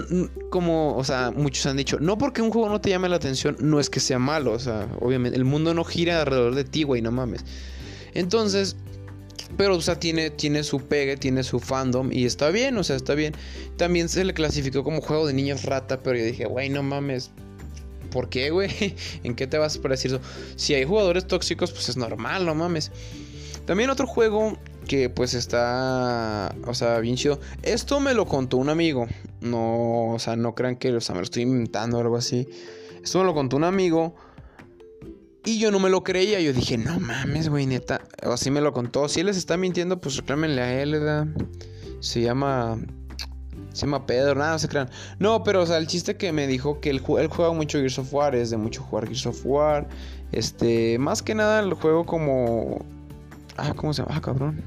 [0.49, 3.55] como, o sea, muchos han dicho, no porque un juego no te llame la atención,
[3.59, 6.83] no es que sea malo, o sea, obviamente el mundo no gira alrededor de ti,
[6.83, 7.45] güey, no mames.
[8.13, 8.75] Entonces,
[9.57, 12.95] pero, o sea, tiene, tiene su pegue, tiene su fandom y está bien, o sea,
[12.95, 13.33] está bien.
[13.77, 17.31] También se le clasificó como juego de niños rata, pero yo dije, güey, no mames.
[18.11, 18.95] ¿Por qué, güey?
[19.23, 20.21] ¿En qué te vas a parecer eso?
[20.55, 22.91] Si hay jugadores tóxicos, pues es normal, no mames.
[23.65, 27.39] También otro juego que pues está, o sea, bien chido.
[27.61, 29.07] Esto me lo contó un amigo.
[29.39, 32.47] No, o sea, no crean que o sea, me lo estoy inventando o algo así.
[33.03, 34.15] Esto me lo contó un amigo
[35.43, 36.39] Y yo no me lo creía.
[36.39, 38.01] Yo dije, no mames, güey, neta.
[38.21, 39.07] Así me lo contó.
[39.09, 41.27] Si él les está mintiendo, pues reclámenle a él, ¿verdad?
[41.99, 42.77] Se llama.
[43.73, 44.89] Se llama Pedro, nada, se crean.
[45.17, 47.99] No, pero, o sea, el chiste que me dijo que él, él juega mucho Gears
[47.99, 49.87] of War, es de mucho jugar Gears of War.
[50.31, 52.83] Este, más que nada el juego como.
[53.57, 54.15] Ah, ¿cómo se llama?
[54.15, 54.61] Ah, cabrón.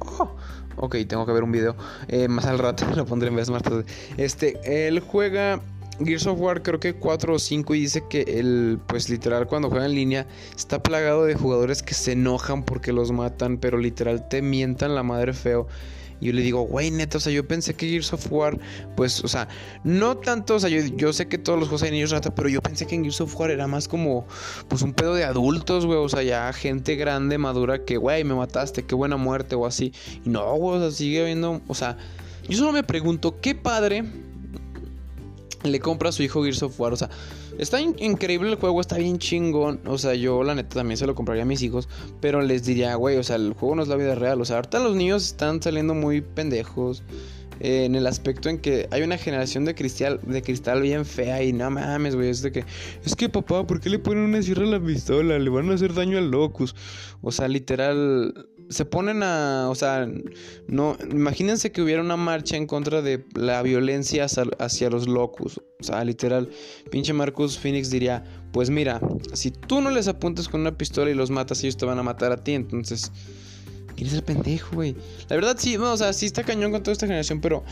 [0.00, 0.34] Oh,
[0.76, 1.76] ok, tengo que ver un video.
[2.08, 3.84] Eh, más al rato lo pondré en vez más tarde.
[4.16, 5.60] Este, él juega
[6.04, 9.70] Gears of War creo que 4 o 5 y dice que el, pues literal cuando
[9.70, 14.28] juega en línea está plagado de jugadores que se enojan porque los matan, pero literal
[14.28, 15.66] te mientan la madre feo.
[16.20, 18.58] Y yo le digo, güey, neta, o sea, yo pensé que Gears of War,
[18.94, 19.48] pues, o sea,
[19.84, 22.60] no tanto, o sea, yo, sé que todos los juegos hay niños rata, pero yo
[22.60, 24.26] pensé que en Gears of War era más como,
[24.68, 28.34] pues, un pedo de adultos, güey, o sea, ya gente grande, madura, que, güey, me
[28.34, 29.94] mataste, qué buena muerte, o así.
[30.22, 31.96] Y no, güey, o sea, sigue habiendo, o sea,
[32.46, 34.04] yo solo me pregunto, ¿qué padre
[35.62, 36.92] le compra a su hijo Gears of War.
[36.92, 37.10] O sea,
[37.58, 39.80] está increíble el juego, está bien chingón.
[39.86, 41.88] O sea, yo la neta también se lo compraría a mis hijos.
[42.20, 44.40] Pero les diría, güey, o sea, el juego no es la vida real.
[44.40, 47.02] O sea, ahorita los niños están saliendo muy pendejos.
[47.60, 51.42] Eh, en el aspecto en que hay una generación de cristal, de cristal bien fea
[51.42, 52.64] y no mames, güey, es de que,
[53.04, 55.38] es que papá, ¿por qué le ponen una sierra a la pistola?
[55.38, 56.74] Le van a hacer daño al locus.
[57.20, 60.08] O sea, literal, se ponen a, o sea,
[60.68, 65.60] no, imagínense que hubiera una marcha en contra de la violencia hacia, los locus.
[65.80, 66.48] O sea, literal,
[66.90, 69.00] pinche Marcus Phoenix diría, pues mira,
[69.32, 72.02] si tú no les apuntas con una pistola y los matas, ellos te van a
[72.02, 73.10] matar a ti, entonces...
[73.96, 74.96] ¿Quién es el pendejo, güey?
[75.28, 77.64] La verdad sí, o sea, sí está cañón con toda esta generación, pero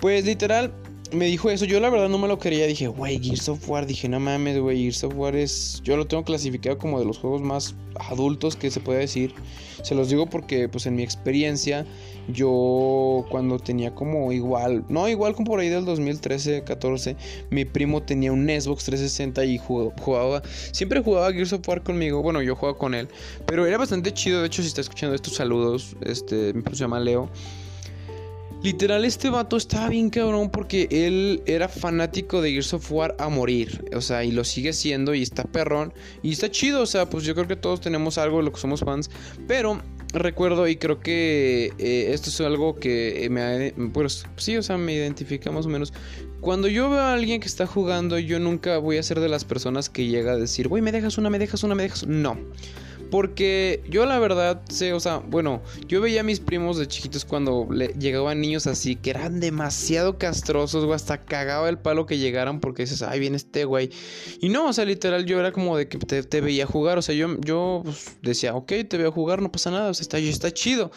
[0.00, 0.72] pues literal
[1.12, 1.64] me dijo eso.
[1.64, 2.66] Yo la verdad no me lo quería.
[2.66, 3.86] Dije, güey, Gears of War.
[3.86, 5.80] Dije, no mames, güey, Gears of War es...
[5.84, 9.34] Yo lo tengo clasificado como de los juegos más adultos que se puede decir.
[9.82, 11.86] Se los digo porque, pues en mi experiencia,
[12.28, 17.16] yo cuando tenía como igual, no igual como por ahí del 2013, 14,
[17.50, 20.42] mi primo tenía un Xbox 360 y jugaba,
[20.72, 23.08] siempre jugaba Gears of War conmigo, bueno, yo jugaba con él,
[23.46, 26.84] pero era bastante chido, de hecho si está escuchando estos saludos, este, mi primo se
[26.84, 27.30] llama Leo.
[28.66, 33.28] Literal, este vato estaba bien cabrón porque él era fanático de Gears of War a
[33.28, 33.84] morir.
[33.94, 35.94] O sea, y lo sigue siendo y está perrón.
[36.20, 38.58] Y está chido, o sea, pues yo creo que todos tenemos algo de lo que
[38.58, 39.08] somos fans.
[39.46, 39.80] Pero
[40.12, 43.72] recuerdo y creo que eh, esto es algo que me...
[43.90, 45.92] Pues sí, o sea, me identifica más o menos.
[46.40, 49.44] Cuando yo veo a alguien que está jugando, yo nunca voy a ser de las
[49.44, 52.04] personas que llega a decir, güey, me dejas una, me dejas una, me dejas...
[52.08, 52.36] No.
[53.10, 57.24] Porque yo la verdad sé, o sea, bueno, yo veía a mis primos de chiquitos
[57.24, 62.18] cuando le llegaban niños así que eran demasiado castrosos, güey, hasta cagaba el palo que
[62.18, 63.90] llegaran porque dices, ay, viene este güey.
[64.40, 67.14] Y no, o sea, literal yo era como de que te, veía jugar, o sea,
[67.14, 70.52] yo, yo pues, decía, ok, te veo jugar, no pasa nada, o sea, está, está
[70.52, 70.90] chido.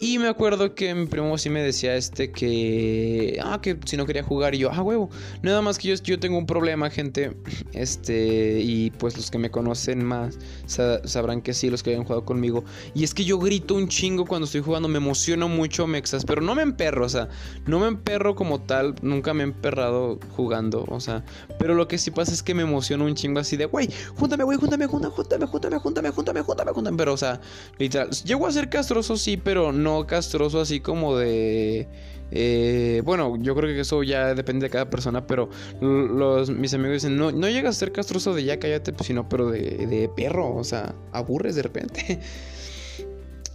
[0.00, 3.40] Y me acuerdo que mi primo sí me decía este que.
[3.42, 4.54] Ah, que si no quería jugar.
[4.54, 5.10] Y yo, ah, huevo.
[5.42, 7.36] Nada más que yo, yo tengo un problema, gente.
[7.72, 8.60] Este.
[8.60, 12.64] Y pues los que me conocen más sabrán que sí, los que hayan jugado conmigo.
[12.94, 14.88] Y es que yo grito un chingo cuando estoy jugando.
[14.88, 17.28] Me emociono mucho, me Pero no me emperro, o sea.
[17.66, 18.94] No me emperro como tal.
[19.02, 20.84] Nunca me he emperrado jugando.
[20.88, 21.24] O sea.
[21.58, 24.44] Pero lo que sí pasa es que me emociono un chingo así de, güey, júntame,
[24.44, 26.96] güey, júntame, júntame, júntame, júntame, júntame, júntame, júntame, júntame.
[26.96, 27.40] Pero, o sea,
[27.78, 28.10] literal.
[28.10, 31.88] Llego a ser castroso, sí, pero no castroso así como de...
[32.30, 35.48] Eh, bueno, yo creo que eso ya depende de cada persona, pero
[35.80, 39.50] mis amigos dicen, no, no llegas a ser castroso de ya cállate, pues, sino, pero
[39.50, 42.20] de, de perro, o sea, aburres de repente.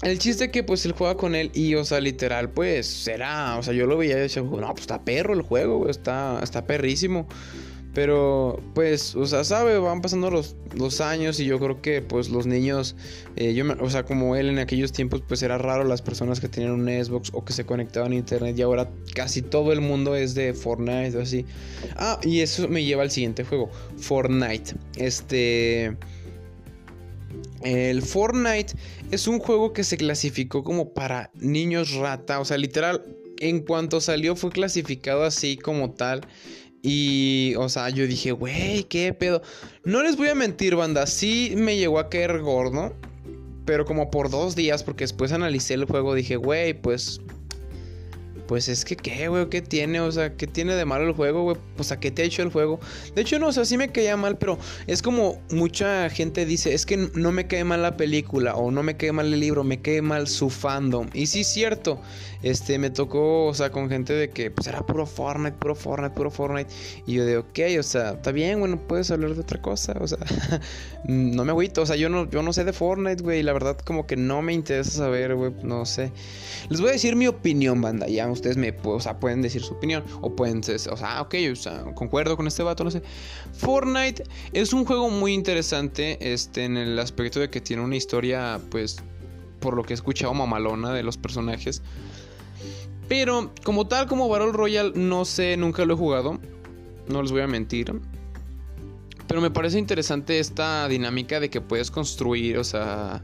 [0.03, 3.63] El chiste que pues él juega con él y, o sea, literal, pues será, o
[3.63, 7.25] sea, yo lo veía y decía, no, pues está perro el juego, está, está perrísimo.
[7.93, 12.29] Pero, pues, o sea, sabe, van pasando los, los años y yo creo que, pues,
[12.29, 12.95] los niños,
[13.35, 16.49] eh, yo o sea, como él en aquellos tiempos, pues era raro las personas que
[16.49, 20.15] tenían un Xbox o que se conectaban a internet y ahora casi todo el mundo
[20.15, 21.45] es de Fortnite o así.
[21.95, 24.73] Ah, y eso me lleva al siguiente juego, Fortnite.
[24.97, 25.95] Este...
[27.61, 28.73] El Fortnite
[29.11, 33.05] es un juego que se clasificó como para niños rata, o sea, literal,
[33.39, 36.21] en cuanto salió fue clasificado así como tal.
[36.85, 39.41] Y, o sea, yo dije, güey, qué pedo.
[39.85, 41.07] No les voy a mentir, banda.
[41.07, 42.93] Sí me llegó a caer gordo.
[43.65, 47.21] Pero como por dos días, porque después analicé el juego, dije, güey, pues
[48.47, 49.49] pues es que, ¿qué, güey?
[49.49, 49.99] ¿Qué tiene?
[50.01, 51.57] O sea, ¿qué tiene de malo el juego, güey?
[51.77, 52.79] O sea, ¿qué te ha hecho el juego?
[53.15, 56.73] De hecho, no, o sea, sí me caía mal, pero es como mucha gente dice,
[56.73, 59.63] es que no me cae mal la película o no me cae mal el libro,
[59.63, 61.09] me cae mal su fandom.
[61.13, 61.99] Y sí cierto,
[62.43, 66.13] este, me tocó, o sea, con gente de que, pues era puro Fortnite, puro Fortnite,
[66.13, 66.69] puro Fortnite.
[67.07, 70.07] Y yo de, ok, o sea, está bien, bueno, puedes hablar de otra cosa, o
[70.07, 70.19] sea,
[71.07, 73.77] no me agüito, o sea, yo no, yo no sé de Fortnite, güey, la verdad
[73.77, 76.11] como que no me interesa saber, güey, no sé.
[76.69, 79.73] Les voy a decir mi opinión, banda, ya ustedes me o sea, pueden decir su
[79.73, 80.03] opinión.
[80.21, 81.35] O pueden o sea, ok,
[81.87, 83.01] o concuerdo con este vato, no sé.
[83.53, 88.59] Fortnite es un juego muy interesante este, en el aspecto de que tiene una historia,
[88.69, 88.97] pues,
[89.59, 91.81] por lo que he escuchado, mamalona de los personajes.
[93.07, 96.39] Pero como tal, como Battle Royale, no sé, nunca lo he jugado.
[97.07, 97.93] No les voy a mentir.
[99.27, 103.21] Pero me parece interesante esta dinámica de que puedes construir, o sea...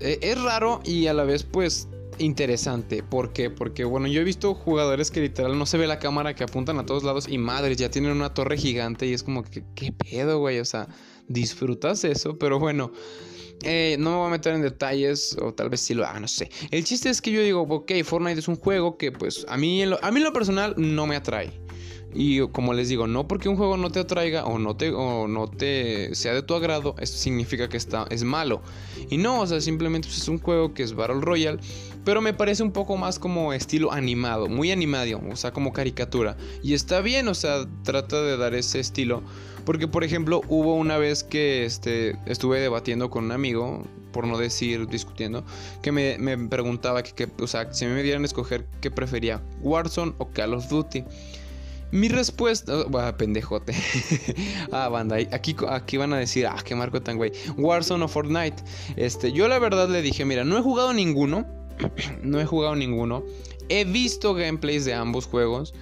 [0.00, 3.02] E, es raro y a la vez pues interesante.
[3.02, 3.50] ¿Por qué?
[3.50, 6.78] Porque bueno, yo he visto jugadores que literal no se ve la cámara, que apuntan
[6.78, 9.92] a todos lados y madres, ya tienen una torre gigante y es como que, ¿qué
[9.92, 10.58] pedo, güey?
[10.60, 10.88] O sea,
[11.28, 12.92] disfrutas eso, pero bueno.
[13.62, 16.28] Eh, no me voy a meter en detalles, o tal vez sí lo haga, no
[16.28, 16.50] sé.
[16.70, 19.82] El chiste es que yo digo, ok, Fortnite es un juego que pues a mí,
[19.82, 21.58] a mí en lo personal no me atrae.
[22.18, 25.28] Y como les digo, no porque un juego no te atraiga o no te, o
[25.28, 28.62] no te sea de tu agrado, esto significa que está, es malo.
[29.10, 31.58] Y no, o sea, simplemente pues, es un juego que es Battle Royale,
[32.06, 36.36] pero me parece un poco más como estilo animado, muy animado, o sea, como caricatura.
[36.62, 39.24] Y está bien, o sea, trata de dar ese estilo.
[39.64, 44.38] Porque, por ejemplo, hubo una vez que este, estuve debatiendo con un amigo, por no
[44.38, 45.44] decir discutiendo,
[45.82, 50.14] que me, me preguntaba que, o sea, si me dieran a escoger qué prefería, Warzone
[50.18, 51.02] o Call of Duty.
[51.90, 52.72] Mi respuesta.
[52.72, 53.74] Oh, pendejote.
[54.70, 55.16] ah, banda.
[55.32, 57.32] Aquí, aquí van a decir, ah, qué marco tan güey.
[57.56, 58.62] Warzone o Fortnite.
[58.94, 61.55] Este, yo la verdad le dije, mira, no he jugado ninguno.
[62.22, 63.24] no he jugado ninguno.
[63.68, 65.74] He visto gameplays de ambos juegos.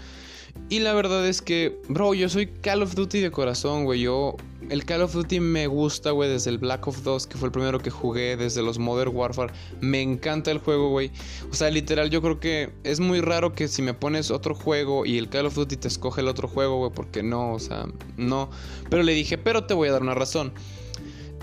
[0.71, 4.01] Y la verdad es que, bro, yo soy Call of Duty de corazón, güey.
[4.01, 4.37] Yo,
[4.71, 7.53] el Call of Duty me gusta, güey, desde el Black Ops 2, que fue el
[7.53, 9.53] primero que jugué, desde los Modern Warfare.
[9.81, 11.11] Me encanta el juego, güey.
[11.51, 15.05] O sea, literal, yo creo que es muy raro que si me pones otro juego
[15.05, 17.87] y el Call of Duty te escoge el otro juego, güey, porque no, o sea,
[18.17, 18.49] no.
[18.89, 20.55] Pero le dije, pero te voy a dar una razón.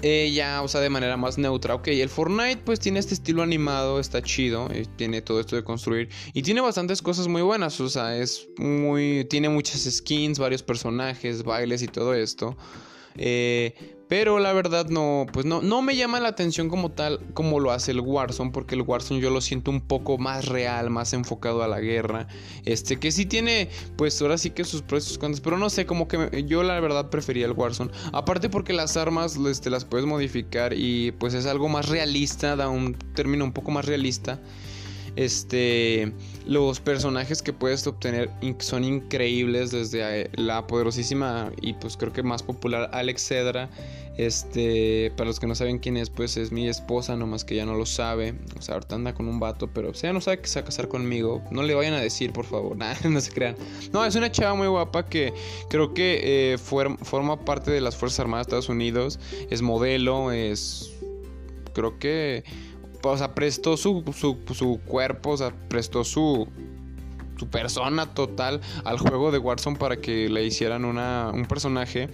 [0.02, 1.76] Ella, o sea, de manera más neutra.
[1.76, 5.64] Ok, el Fortnite pues tiene este estilo animado, está chido, eh, tiene todo esto de
[5.64, 10.64] construir y tiene bastantes cosas muy buenas, o sea, es muy, tiene muchas skins, varios
[10.64, 12.58] personajes, bailes y todo esto.
[13.16, 13.76] Eh,
[14.12, 17.72] pero la verdad no, pues no, no me llama la atención como tal como lo
[17.72, 21.64] hace el Warzone, porque el Warzone yo lo siento un poco más real, más enfocado
[21.64, 22.28] a la guerra.
[22.66, 25.70] Este, que sí tiene, pues ahora sí que sus pros y sus contras, pero no
[25.70, 27.90] sé, como que yo la verdad prefería el Warzone.
[28.12, 32.68] Aparte porque las armas este, las puedes modificar y pues es algo más realista, da
[32.68, 34.42] un término un poco más realista.
[35.16, 36.14] Este,
[36.46, 42.24] los personajes que puedes obtener son increíbles desde eh, la poderosísima y pues creo que
[42.24, 43.70] más popular Alex Cedra.
[44.18, 47.66] Este, para los que no saben quién es, pues es mi esposa, nomás que ya
[47.66, 48.36] no lo sabe.
[48.58, 50.64] O sea, ahorita anda con un vato, pero o sea, no sabe que se va
[50.64, 51.42] a casar conmigo.
[51.50, 53.56] No le vayan a decir, por favor, nada, no se crean.
[53.92, 55.34] No, es una chava muy guapa que
[55.70, 59.20] creo que eh, forma parte de las Fuerzas Armadas de Estados Unidos.
[59.50, 60.92] Es modelo, es.
[61.74, 62.44] Creo que
[63.10, 66.48] o sea, prestó su, su, cuerpo, o sea, prestó su,
[67.38, 72.10] su persona total al juego de Warzone para que le hicieran una, un personaje.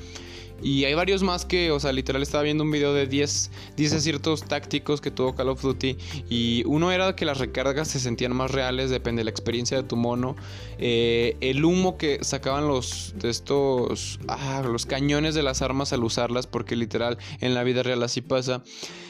[0.62, 3.94] Y hay varios más que, o sea, literal estaba viendo un video de 10, 10
[3.94, 5.98] aciertos tácticos que tuvo Call of Duty.
[6.30, 9.84] Y uno era que las recargas se sentían más reales, depende de la experiencia de
[9.84, 10.36] tu mono.
[10.80, 16.04] Eh, el humo que sacaban los de estos, ah, los cañones de las armas al
[16.04, 18.64] usarlas, porque literal en la vida real así pasa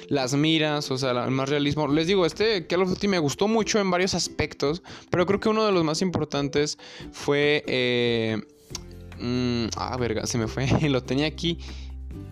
[0.10, 1.88] las miras, o sea, el más realismo.
[1.88, 5.50] Les digo, este Call of Duty me gustó mucho en varios aspectos, pero creo que
[5.50, 6.78] uno de los más importantes
[7.12, 7.64] fue...
[7.68, 8.42] Eh,
[9.20, 10.68] mm, ah, verga, se me fue.
[10.90, 11.58] Lo tenía aquí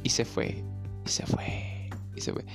[0.04, 0.64] y se fue.
[1.06, 1.90] Y se fue.
[2.16, 2.46] Y se fue.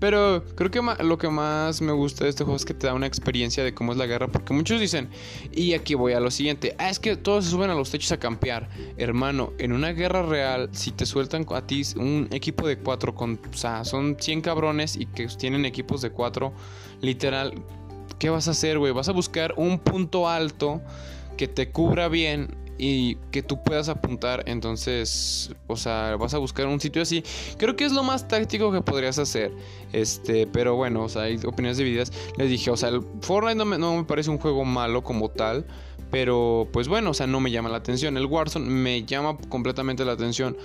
[0.00, 2.94] Pero creo que lo que más me gusta de este juego es que te da
[2.94, 4.28] una experiencia de cómo es la guerra.
[4.28, 5.10] Porque muchos dicen,
[5.52, 8.10] y aquí voy a lo siguiente, ah, es que todos se suben a los techos
[8.12, 8.70] a campear.
[8.96, 13.38] Hermano, en una guerra real, si te sueltan a ti un equipo de cuatro, con,
[13.52, 16.54] o sea, son 100 cabrones y que tienen equipos de cuatro,
[17.02, 17.54] literal,
[18.18, 18.92] ¿qué vas a hacer, güey?
[18.92, 20.80] Vas a buscar un punto alto
[21.36, 24.42] que te cubra bien y que tú puedas apuntar.
[24.46, 27.22] Entonces, o sea, vas a buscar un sitio así.
[27.58, 29.52] Creo que es lo más táctico que podrías hacer.
[29.92, 32.10] Este, pero bueno, o sea, hay opiniones divididas.
[32.38, 35.28] Les dije, o sea, el Fortnite no me, no me parece un juego malo como
[35.28, 35.66] tal.
[36.10, 38.16] Pero pues bueno, o sea, no me llama la atención.
[38.16, 40.56] El Warzone me llama completamente la atención.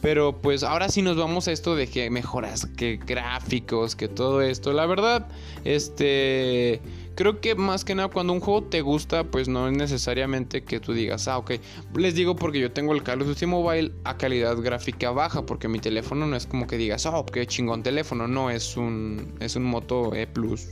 [0.00, 4.42] Pero pues ahora sí nos vamos a esto de que mejoras, que gráficos, que todo
[4.42, 4.72] esto.
[4.72, 5.26] La verdad,
[5.64, 6.80] este...
[7.14, 10.80] Creo que más que nada cuando un juego te gusta, pues no es necesariamente que
[10.80, 11.52] tú digas, ah, ok.
[11.96, 15.68] Les digo porque yo tengo el Call of Duty Mobile a calidad gráfica baja, porque
[15.68, 18.26] mi teléfono no es como que digas, oh, qué chingón teléfono.
[18.26, 20.66] No, es un, es un Moto E Plus.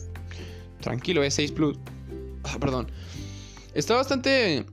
[0.81, 1.79] Tranquilo, E6 Plus.
[2.43, 2.91] Ah, perdón.
[3.75, 4.67] Está bastante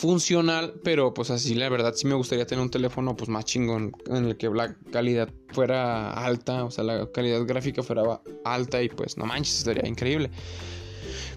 [0.00, 3.92] funcional, pero pues así la verdad sí me gustaría tener un teléfono pues más chingón
[4.06, 8.88] en el que la calidad fuera alta, o sea, la calidad gráfica fuera alta y
[8.88, 10.30] pues no manches, estaría increíble.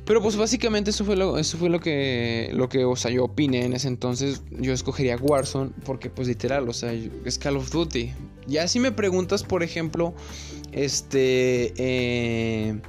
[0.06, 3.26] Pero pues básicamente eso fue lo, eso fue lo que, lo que, o sea, yo
[3.26, 4.42] opiné en ese entonces.
[4.52, 8.12] Yo escogería Warzone porque pues literal, o sea, es Call of Duty.
[8.48, 10.14] Ya si me preguntas, por ejemplo,
[10.72, 11.74] este...
[11.78, 12.82] Eh,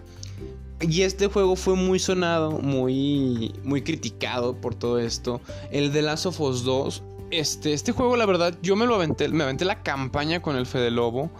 [0.89, 5.41] y este juego fue muy sonado, muy, muy criticado por todo esto.
[5.71, 7.03] El de Last of Us 2.
[7.31, 10.67] Este, este juego, la verdad, yo me lo aventé, me aventé la campaña con el
[10.67, 11.31] Fede Lobo.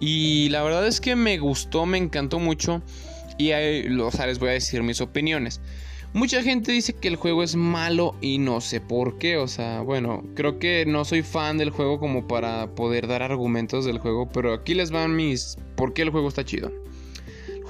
[0.00, 2.82] Y la verdad es que me gustó, me encantó mucho.
[3.38, 5.60] Y o sea, les voy a decir mis opiniones.
[6.12, 9.36] Mucha gente dice que el juego es malo y no sé por qué.
[9.36, 13.84] O sea, bueno, creo que no soy fan del juego como para poder dar argumentos
[13.84, 14.28] del juego.
[14.28, 15.56] Pero aquí les van mis...
[15.76, 16.72] ¿Por qué el juego está chido?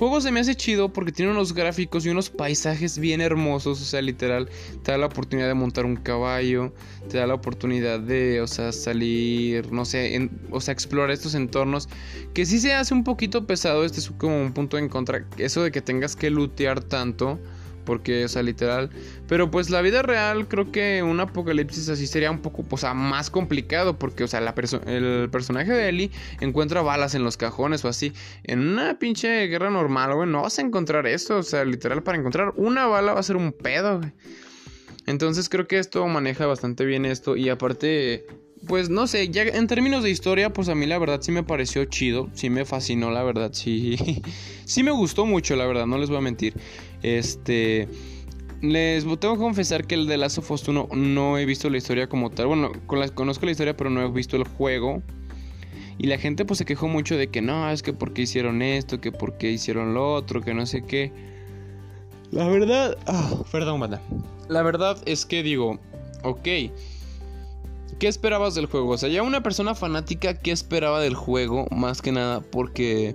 [0.01, 3.83] Juego se me hace chido porque tiene unos gráficos y unos paisajes bien hermosos.
[3.83, 4.49] O sea, literal,
[4.83, 6.73] te da la oportunidad de montar un caballo,
[7.11, 11.91] te da la oportunidad de, o sea, salir, no sé, o sea, explorar estos entornos.
[12.33, 15.27] Que sí se hace un poquito pesado, este es como un punto en contra.
[15.37, 17.39] Eso de que tengas que lootear tanto
[17.85, 18.91] porque, o sea, literal.
[19.29, 22.95] Pero pues la vida real, creo que un apocalipsis así sería un poco, o sea,
[22.95, 24.55] más complicado, porque, o sea, la
[24.87, 28.13] el personaje de Ellie encuentra balas en los cajones o así.
[28.45, 32.19] En una pinche guerra normal, güey, no vas a encontrar eso, o sea, literal, para
[32.19, 34.13] encontrar una bala va a ser un pedo, güey.
[35.07, 38.27] Entonces creo que esto maneja bastante bien esto y aparte
[38.67, 41.43] pues no sé, ya en términos de historia, pues a mí la verdad sí me
[41.43, 43.97] pareció chido, sí me fascinó, la verdad, sí,
[44.65, 46.55] sí me gustó mucho, la verdad, no les voy a mentir.
[47.03, 47.89] Este,
[48.61, 51.79] les tengo que confesar que el de Last of Us 1 no he visto la
[51.79, 55.03] historia como tal, bueno, conozco la historia, pero no he visto el juego.
[55.97, 58.63] Y la gente pues se quejó mucho de que no, es que por qué hicieron
[58.63, 61.13] esto, que por qué hicieron lo otro, que no sé qué.
[62.31, 64.01] La verdad, ah, perdón, banda.
[64.49, 65.79] La verdad es que digo,
[66.23, 66.49] ok
[68.01, 68.93] ¿Qué esperabas del juego?
[68.93, 71.67] O sea, ya una persona fanática, ¿qué esperaba del juego?
[71.71, 73.15] Más que nada, porque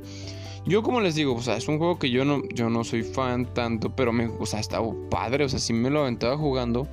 [0.68, 3.02] yo como les digo, o sea, es un juego que yo no, yo no soy
[3.02, 6.88] fan tanto, pero me, o sea, estaba padre, o sea, sí me lo aventaba jugando.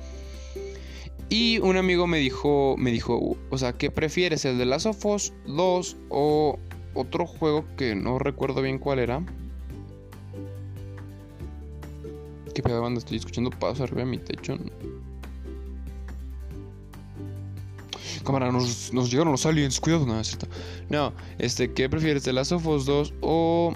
[1.29, 4.43] Y un amigo me dijo, me dijo, o sea, ¿qué prefieres?
[4.45, 6.57] ¿El de Last of Us 2 o
[6.95, 9.23] otro juego que no recuerdo bien cuál era?
[12.55, 12.97] ¿Qué pedo, banda?
[12.97, 14.57] Estoy escuchando pasos arriba de mi techo.
[18.21, 20.47] Cámara, nos, llegaron los aliens, cuidado, no, es cierto.
[20.89, 22.23] No, este, ¿qué prefieres?
[22.23, 23.73] ¿The Last of Us 2 o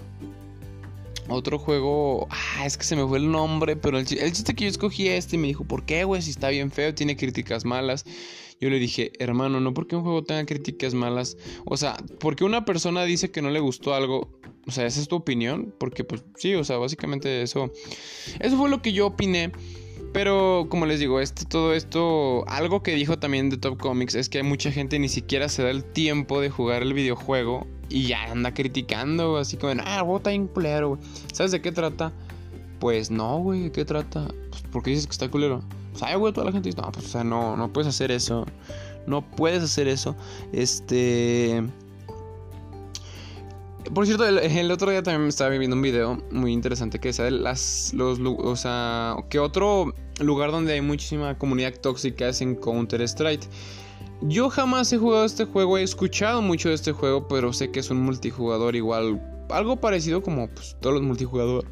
[1.30, 2.28] otro juego?
[2.30, 5.36] Ah, es que se me fue el nombre, pero el, chiste que yo escogí este
[5.36, 6.22] y me dijo, ¿por qué, güey?
[6.22, 8.06] Si está bien feo, tiene críticas malas.
[8.60, 11.38] Yo le dije, hermano, no porque un juego tenga críticas malas.
[11.66, 14.40] O sea, porque una persona dice que no le gustó algo.
[14.66, 15.74] O sea, esa es tu opinión.
[15.78, 17.72] Porque, pues, sí, o sea, básicamente eso.
[18.40, 19.52] Eso fue lo que yo opiné.
[20.18, 24.30] Pero como les digo, este, todo esto, algo que dijo también de Top Comics es
[24.30, 28.24] que mucha gente ni siquiera se da el tiempo de jugar el videojuego y ya
[28.24, 31.02] anda criticando, así como, ah, bota en culero, güey.
[31.34, 32.14] ¿Sabes de qué trata?
[32.80, 34.28] Pues no, güey, ¿de qué trata?
[34.50, 35.62] Pues porque dices que está culero.
[35.92, 38.10] Pues, ay, güey, toda la gente dice, no, pues, o sea, no, no puedes hacer
[38.10, 38.48] eso.
[39.06, 40.16] No puedes hacer eso.
[40.52, 41.62] Este.
[43.94, 47.30] Por cierto, el, otro día también me estaba viendo un video muy interesante que decía
[47.30, 53.02] las, los, o sea, que otro lugar donde hay muchísima comunidad tóxica es en Counter
[53.02, 53.48] Strike.
[54.22, 57.80] Yo jamás he jugado este juego, he escuchado mucho de este juego, pero sé que
[57.80, 61.70] es un multijugador igual, algo parecido como pues, todos los multijugadores.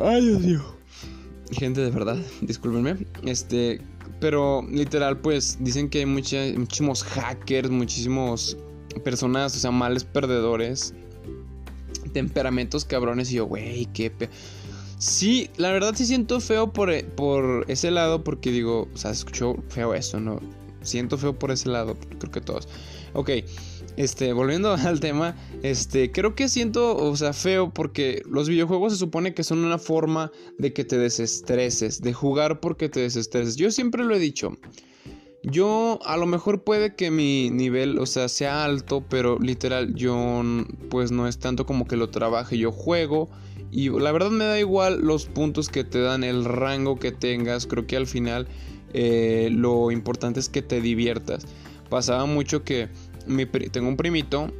[0.00, 0.62] Ay, Dios mío.
[1.52, 3.06] Gente de verdad, discúlpenme.
[3.24, 3.80] Este,
[4.20, 8.56] pero literal, pues dicen que hay muchísimos hackers, muchísimos
[8.98, 10.94] personas, o sea, males perdedores,
[12.12, 13.30] temperamentos cabrones.
[13.30, 14.12] Y yo, güey, qué.
[14.98, 19.12] Sí, la verdad sí siento feo por, eh, por ese lado, porque digo, o sea,
[19.12, 20.40] escuchó feo eso, ¿no?
[20.82, 22.68] Siento feo por ese lado, creo que todos.
[23.12, 23.30] Ok,
[23.96, 28.98] este, volviendo al tema, este, creo que siento, o sea, feo porque los videojuegos se
[28.98, 33.56] supone que son una forma de que te desestreses, de jugar porque te desestreses.
[33.56, 34.56] Yo siempre lo he dicho,
[35.50, 40.42] yo a lo mejor puede que mi nivel, o sea, sea alto, pero literal yo
[40.90, 43.28] pues no es tanto como que lo trabaje, yo juego
[43.70, 47.66] y la verdad me da igual los puntos que te dan, el rango que tengas,
[47.66, 48.48] creo que al final
[48.94, 51.46] eh, lo importante es que te diviertas.
[51.90, 52.88] Pasaba mucho que
[53.26, 54.50] mi, tengo un primito,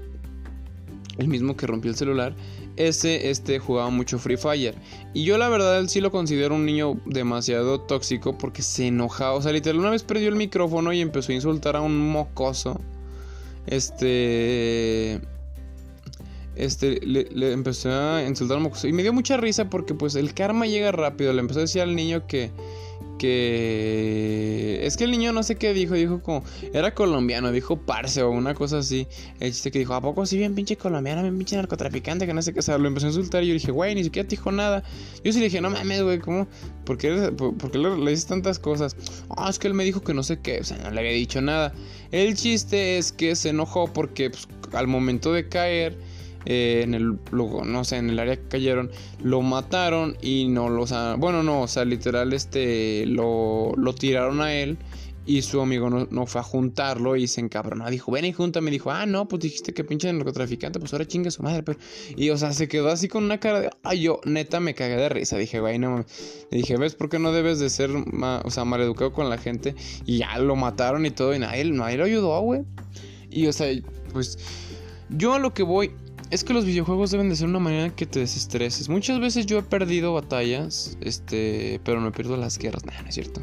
[1.17, 2.35] el mismo que rompió el celular,
[2.79, 4.75] ese este, jugaba mucho Free Fire.
[5.13, 9.33] Y yo la verdad sí lo considero un niño demasiado tóxico porque se enojaba.
[9.33, 12.81] O sea, literal, una vez perdió el micrófono y empezó a insultar a un mocoso.
[13.67, 15.21] Este...
[16.55, 18.89] Este, le, empezó a insultar a un mocoso.
[18.89, 21.33] Y me dio mucha risa porque pues el karma llega rápido.
[21.33, 22.51] Le empezó a decir al niño que...
[23.19, 28.23] que es que el niño no sé qué dijo, dijo como era colombiano, dijo parce
[28.23, 29.07] o una cosa así.
[29.41, 32.43] El chiste que dijo, ¿a poco sí bien pinche colombiano, bien pinche narcotraficante, que no
[32.43, 32.61] sé qué?
[32.61, 34.83] O sea, lo empezó a insultar y yo dije, güey, ni siquiera te dijo nada.
[35.25, 36.47] Yo sí le dije, no mames, güey, ¿cómo?
[36.85, 38.97] ¿Por qué, le, dices tantas cosas?
[39.37, 41.13] Ah, es que él me dijo que no sé qué, o sea, no le había
[41.13, 41.75] dicho nada.
[42.11, 45.99] El chiste es que se enojó porque pues, al momento de caer
[46.51, 48.91] eh, en el luego, no sé, en el área que cayeron,
[49.23, 50.87] lo mataron y no lo,
[51.19, 54.79] bueno, no, o sea, literal este lo, lo tiraron a él
[55.27, 57.91] y su amigo no, fue a juntarlo y se encabronó.
[57.91, 58.63] Dijo, ven y junta.
[58.63, 61.77] Me dijo, ah, no, pues dijiste que pinche narcotraficante, pues ahora chingue su madre.
[62.17, 64.97] Y, o sea, se quedó así con una cara de, ay, yo neta me cagué
[64.97, 65.37] de risa.
[65.37, 66.47] Dije, güey, no mames.
[66.51, 69.75] Le dije, ¿ves por qué no debes de ser, o sea, maleducado con la gente?
[70.07, 72.63] Y ya lo mataron y todo, y nadie, nadie lo ayudó, güey.
[73.31, 73.71] Y, o sea,
[74.15, 74.39] pues,
[75.11, 75.91] yo a lo que voy
[76.31, 78.89] es que los videojuegos deben de ser una manera que te desestreses.
[78.89, 82.85] Muchas veces yo he perdido batallas, este, pero no pierdo las guerras.
[82.85, 83.43] Nah, no es cierto.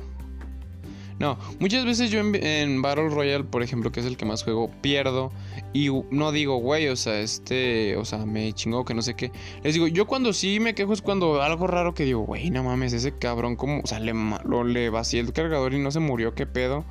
[1.17, 4.69] No, muchas veces yo en, Battle Royale, por ejemplo, que es el que más juego,
[4.81, 5.31] pierdo
[5.71, 9.31] y no digo, güey, o sea, este, o sea, me chingó que no sé qué.
[9.63, 12.63] Les digo, yo cuando sí me quejo es cuando algo raro que digo, güey, no
[12.63, 14.13] mames, ese cabrón, como, o sea, le,
[14.43, 16.83] lo, le vacié el cargador y no se murió, qué pedo.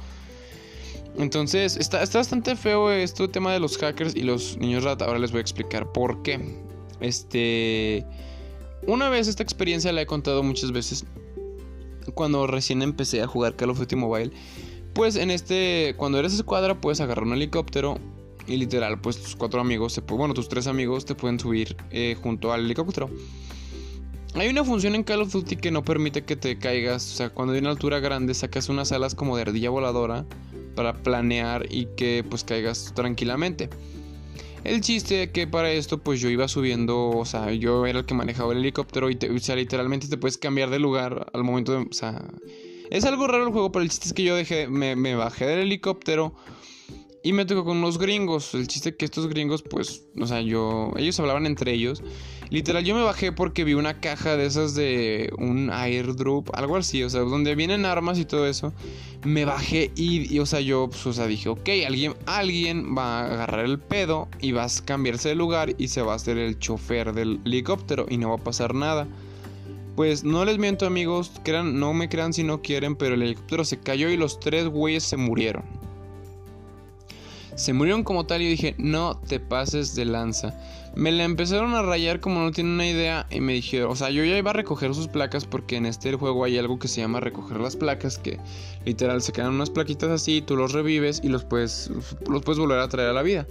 [1.17, 5.05] Entonces, está, está bastante feo esto, tema de los hackers y los niños rata.
[5.05, 6.59] Ahora les voy a explicar por qué.
[7.01, 8.05] Este.
[8.87, 11.05] Una vez esta experiencia la he contado muchas veces.
[12.15, 14.33] Cuando recién empecé a jugar Call of Duty Mobile.
[14.93, 15.95] Pues en este.
[15.97, 17.99] Cuando eres escuadra, puedes agarrar un helicóptero.
[18.47, 22.53] Y literal, pues tus cuatro amigos, bueno, tus tres amigos te pueden subir eh, junto
[22.53, 23.09] al helicóptero.
[24.35, 27.11] Hay una función en Call of Duty que no permite que te caigas.
[27.11, 30.27] O sea, cuando hay una altura grande, sacas unas alas como de ardilla voladora
[30.75, 33.71] para planear y que pues caigas tranquilamente.
[34.65, 38.15] El chiste que para esto pues yo iba subiendo, o sea, yo era el que
[38.15, 41.79] manejaba el helicóptero y o sea, literalmente te puedes cambiar de lugar al momento de,
[41.79, 42.25] o sea,
[42.91, 45.47] es algo raro el juego, pero el chiste es que yo dejé, me, me bajé
[45.47, 46.35] del helicóptero
[47.25, 48.55] y me tocó con unos gringos.
[48.55, 50.93] El chiste que estos gringos, pues, o sea, yo.
[50.97, 52.03] Ellos hablaban entre ellos.
[52.51, 57.03] Literal, yo me bajé porque vi una caja de esas de un airdrop, algo así,
[57.03, 58.75] o sea, donde vienen armas y todo eso.
[59.25, 63.33] Me bajé y, o sea, yo, pues, o sea, dije, ok, alguien, alguien va a
[63.33, 66.59] agarrar el pedo y va a cambiarse de lugar y se va a hacer el
[66.59, 69.09] chofer del helicóptero y no va a pasar nada.
[69.97, 73.65] Pues no les miento amigos, crean, no me crean si no quieren, pero el helicóptero
[73.65, 75.65] se cayó y los tres güeyes se murieron.
[77.57, 80.59] Se murieron como tal y dije, no te pases de lanza.
[80.97, 84.11] Me la empezaron a rayar como no tienen una idea y me dijeron, o sea,
[84.11, 87.01] yo ya iba a recoger sus placas porque en este juego hay algo que se
[87.01, 88.39] llama recoger las placas, que
[88.85, 91.91] literal se quedan unas plaquitas así, tú los revives y los puedes,
[92.29, 93.47] los puedes volver a traer a la vida.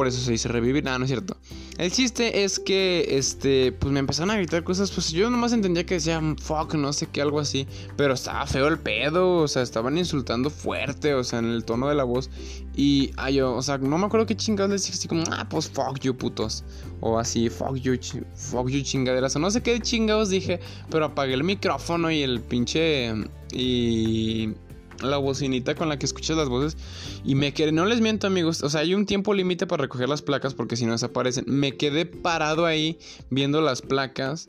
[0.00, 1.36] Por eso se dice revivir, nada, no es cierto.
[1.76, 5.84] El chiste es que, este, pues me empezaron a gritar cosas, pues yo nomás entendía
[5.84, 7.66] que decían fuck, no sé qué, algo así.
[7.98, 11.86] Pero estaba feo el pedo, o sea, estaban insultando fuerte, o sea, en el tono
[11.86, 12.30] de la voz.
[12.74, 15.46] Y, ay, yo, o sea, no me acuerdo qué chingados les dije, así como, ah,
[15.50, 16.64] pues fuck you, putos.
[17.00, 17.98] O así, fuck you,
[18.34, 19.36] fuck you, chingaderas.
[19.36, 23.12] O no sé qué chingados dije, pero apagué el micrófono y el pinche.
[23.52, 24.54] Y
[25.02, 26.76] la bocinita con la que escuchas las voces.
[27.24, 30.08] Y me quedé, no les miento amigos, o sea, hay un tiempo límite para recoger
[30.08, 31.44] las placas porque si no desaparecen.
[31.46, 32.98] Me quedé parado ahí
[33.30, 34.48] viendo las placas.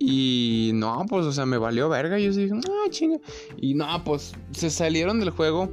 [0.00, 2.18] Y no, pues, o sea, me valió verga.
[2.18, 3.18] Yo dije, ah, chinga.
[3.60, 5.72] Y no, pues, se salieron del juego.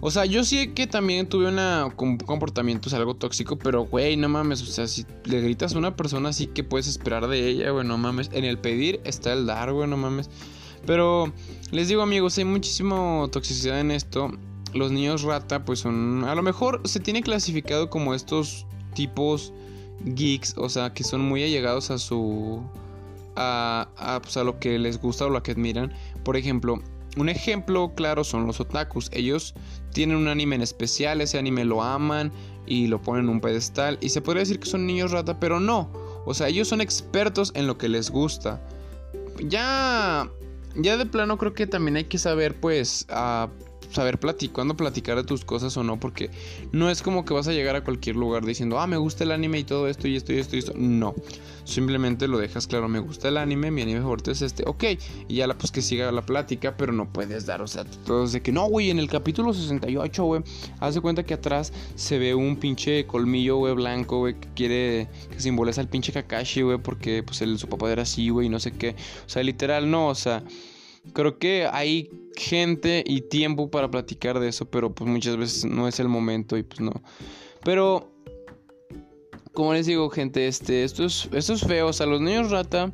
[0.00, 4.28] O sea, yo sí que también tuve una, un comportamiento algo tóxico, pero güey, no
[4.28, 7.70] mames, o sea, si le gritas a una persona así que puedes esperar de ella,
[7.70, 8.30] güey, no mames.
[8.32, 10.30] En el pedir está el dar, güey, no mames.
[10.88, 11.30] Pero
[11.70, 14.32] les digo amigos, hay muchísima toxicidad en esto.
[14.72, 16.24] Los niños rata pues son...
[16.24, 18.64] A lo mejor se tiene clasificado como estos
[18.94, 19.52] tipos
[20.02, 22.62] geeks, o sea, que son muy allegados a su...
[23.36, 25.92] A, a, pues, a lo que les gusta o lo que admiran.
[26.24, 26.82] Por ejemplo,
[27.18, 29.10] un ejemplo claro son los otakus.
[29.12, 29.54] Ellos
[29.92, 32.32] tienen un anime en especial, ese anime lo aman
[32.66, 33.98] y lo ponen en un pedestal.
[34.00, 35.92] Y se podría decir que son niños rata, pero no.
[36.24, 38.66] O sea, ellos son expertos en lo que les gusta.
[39.44, 40.30] Ya
[40.78, 43.48] ya de plano creo que también hay que saber pues a
[43.90, 46.30] saber platicar, cuándo platicar de tus cosas o no, porque
[46.72, 49.32] no es como que vas a llegar a cualquier lugar diciendo, ah, me gusta el
[49.32, 50.72] anime y todo esto y esto y esto y esto.
[50.76, 51.14] No,
[51.64, 54.84] simplemente lo dejas claro, me gusta el anime, mi anime favorito es este, ok,
[55.28, 58.32] y ya la, pues que siga la plática, pero no puedes dar, o sea, todos
[58.32, 60.42] de que no, güey, en el capítulo 68, güey,
[60.80, 65.08] haz de cuenta que atrás se ve un pinche colmillo, güey, blanco, güey, que quiere,
[65.30, 68.50] que simboliza el pinche Kakashi, güey, porque pues el, su papá era así, güey, y
[68.50, 68.90] no sé qué,
[69.26, 70.42] o sea, literal, no, o sea
[71.12, 75.88] creo que hay gente y tiempo para platicar de eso, pero pues muchas veces no
[75.88, 77.02] es el momento y pues no.
[77.64, 78.12] Pero
[79.52, 81.88] como les digo, gente, este, esto es, esto es feo.
[81.88, 82.92] O sea, los niños rata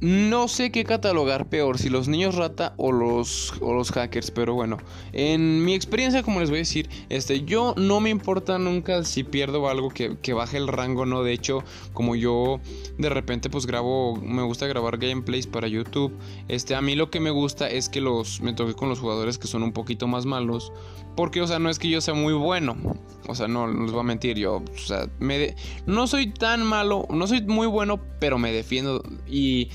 [0.00, 4.54] no sé qué catalogar peor, si los niños rata o los, o los hackers, pero
[4.54, 4.78] bueno,
[5.12, 9.24] en mi experiencia, como les voy a decir, este, yo no me importa nunca si
[9.24, 11.22] pierdo algo que, que baje el rango, ¿no?
[11.22, 12.60] De hecho, como yo
[12.96, 16.12] de repente pues grabo, me gusta grabar gameplays para YouTube,
[16.46, 19.38] este, a mí lo que me gusta es que los, me toque con los jugadores
[19.38, 20.72] que son un poquito más malos,
[21.18, 22.76] porque, o sea, no es que yo sea muy bueno,
[23.26, 27.08] o sea, no, les voy a mentir, yo, o sea, me no soy tan malo,
[27.10, 29.68] no soy muy bueno, pero me defiendo y...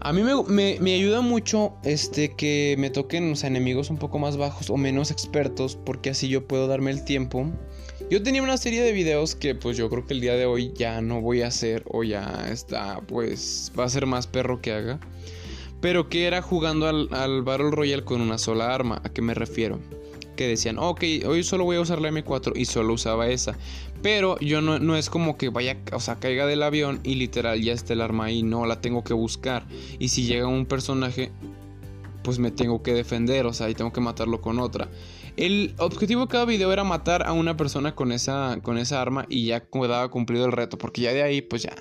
[0.00, 4.70] A mí me, ayuda mucho este, que me toquen o enemigos un poco más bajos
[4.70, 7.50] o menos expertos porque así yo puedo darme el tiempo.
[8.10, 10.72] Yo tenía una serie de videos que pues yo creo que el día de hoy
[10.76, 14.72] ya no voy a hacer o ya está pues va a ser más perro que
[14.72, 15.00] haga.
[15.80, 19.00] Pero que era jugando al, al Battle Royale con una sola arma.
[19.02, 19.80] ¿A qué me refiero?
[20.36, 23.56] Que decían, ok, hoy solo voy a usar la M4 y solo usaba esa.
[24.02, 27.60] Pero yo no, no, es como que vaya, o sea, caiga del avión y literal
[27.60, 29.66] ya esté el arma ahí, no, la tengo que buscar.
[29.98, 31.32] Y si llega un personaje,
[32.22, 34.88] pues me tengo que defender, o sea, y tengo que matarlo con otra.
[35.36, 39.26] El objetivo de cada video era matar a una persona con esa, con esa arma
[39.28, 41.74] y ya quedaba cumplido el reto, porque ya de ahí, pues ya,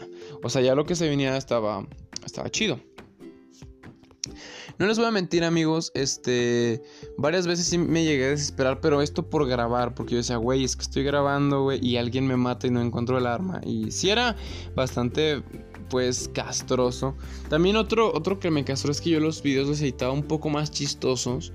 [0.43, 1.87] o sea, ya lo que se venía estaba,
[2.25, 2.79] estaba chido.
[4.77, 5.91] No les voy a mentir, amigos.
[5.93, 6.81] Este.
[7.17, 8.81] Varias veces sí me llegué a desesperar.
[8.81, 9.95] Pero esto por grabar.
[9.95, 11.85] Porque yo decía, güey, es que estoy grabando, güey.
[11.85, 13.61] Y alguien me mata y no encuentro el arma.
[13.65, 14.35] Y sí era
[14.75, 15.43] bastante.
[15.89, 17.15] Pues castroso.
[17.47, 20.49] También otro, otro que me castró es que yo los videos los editaba un poco
[20.49, 21.53] más chistosos.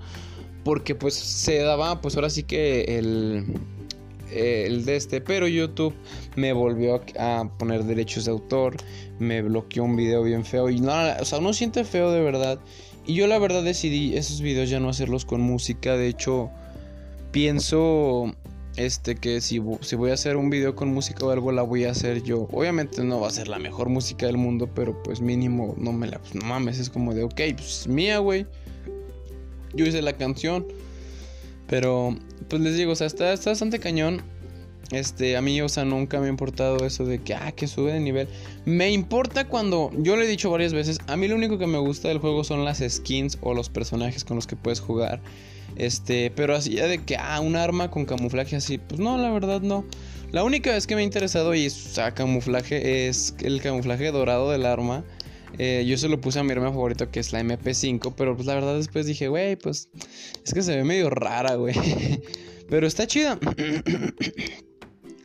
[0.65, 3.61] Porque pues se daba, pues ahora sí que el
[4.33, 5.95] el de este, pero YouTube
[6.37, 8.77] me volvió a poner derechos de autor,
[9.19, 12.61] me bloqueó un video bien feo y no, o sea, uno siente feo de verdad
[13.11, 15.97] y yo la verdad decidí esos videos ya no hacerlos con música.
[15.97, 16.49] De hecho,
[17.33, 18.33] pienso
[18.77, 21.87] este que si, si, voy a hacer un video con música o algo la voy
[21.87, 22.47] a hacer yo.
[22.53, 26.07] Obviamente no va a ser la mejor música del mundo, pero pues mínimo no me
[26.07, 28.47] la pues, mames, es como de ok, pues es mía, güey.
[29.75, 30.69] Yo hice la canción.
[31.67, 34.23] Pero pues les digo, o sea, está, está bastante cañón.
[34.91, 37.93] Este, a mí, o sea, nunca me ha importado eso de que, ah, que sube
[37.93, 38.29] de nivel.
[38.65, 41.79] Me importa cuando, yo lo he dicho varias veces, a mí lo único que me
[41.79, 45.21] gusta del juego son las skins o los personajes con los que puedes jugar.
[45.77, 49.31] Este, pero así ya de que, ah, un arma con camuflaje así, pues no, la
[49.31, 49.85] verdad no.
[50.33, 54.51] La única vez que me ha interesado y, o sea, camuflaje es el camuflaje dorado
[54.51, 55.05] del arma.
[55.59, 58.47] Eh, yo se lo puse a mi arma favorito que es la MP5, pero pues
[58.47, 59.89] la verdad después dije, güey, pues
[60.45, 61.75] es que se ve medio rara, güey.
[62.69, 63.39] pero está chida.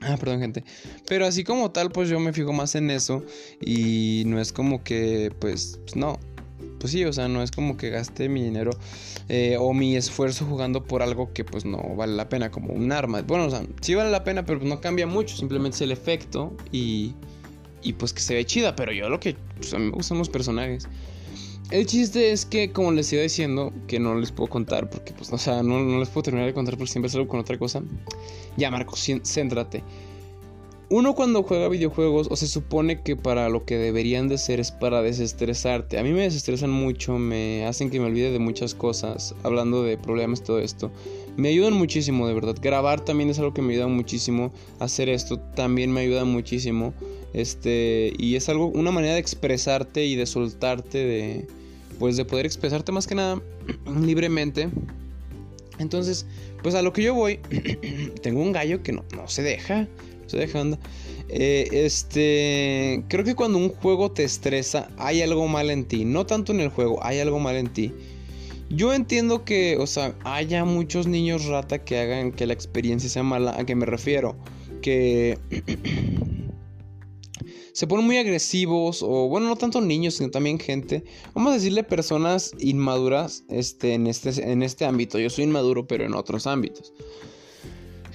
[0.07, 0.63] Ah, perdón, gente.
[1.07, 3.23] Pero así como tal, pues yo me fijo más en eso.
[3.59, 6.19] Y no es como que, pues, no.
[6.79, 8.71] Pues sí, o sea, no es como que gaste mi dinero
[9.29, 12.91] eh, o mi esfuerzo jugando por algo que pues no vale la pena, como un
[12.91, 13.21] arma.
[13.23, 15.35] Bueno, o sea, sí vale la pena, pero no cambia mucho.
[15.35, 17.13] Simplemente es el efecto y,
[17.81, 18.75] y pues que se ve chida.
[18.75, 20.87] Pero yo lo que, pues me gustan los personajes.
[21.71, 25.33] El chiste es que, como les iba diciendo, que no les puedo contar porque, pues,
[25.33, 27.81] o sea, no, no les puedo terminar de contar porque siempre salgo con otra cosa.
[28.55, 29.83] Ya, Marcos, céntrate.
[30.89, 34.71] Uno cuando juega videojuegos, o se supone que para lo que deberían de ser es
[34.71, 35.97] para desestresarte.
[35.97, 39.97] A mí me desestresan mucho, me hacen que me olvide de muchas cosas, hablando de
[39.97, 40.91] problemas, todo esto.
[41.37, 42.55] Me ayudan muchísimo, de verdad.
[42.61, 44.53] Grabar también es algo que me ayuda muchísimo.
[44.79, 46.93] Hacer esto también me ayuda muchísimo.
[47.33, 51.47] Este, y es algo, una manera de expresarte y de soltarte, de,
[51.99, 53.41] pues de poder expresarte más que nada
[54.01, 54.69] libremente.
[55.79, 56.25] Entonces,
[56.63, 57.39] pues a lo que yo voy,
[58.21, 59.87] tengo un gallo que no, no se deja,
[60.27, 60.63] se deja.
[61.27, 66.05] Eh, este, creo que cuando un juego te estresa, hay algo mal en ti.
[66.05, 67.91] No tanto en el juego, hay algo mal en ti.
[68.75, 73.23] Yo entiendo que, o sea, haya muchos niños rata que hagan que la experiencia sea
[73.23, 73.55] mala.
[73.57, 74.35] ¿A qué me refiero?
[74.81, 75.39] Que
[77.73, 81.83] se ponen muy agresivos o bueno, no tanto niños, sino también gente, vamos a decirle
[81.83, 85.19] personas inmaduras este, en, este, en este ámbito.
[85.19, 86.91] Yo soy inmaduro, pero en otros ámbitos.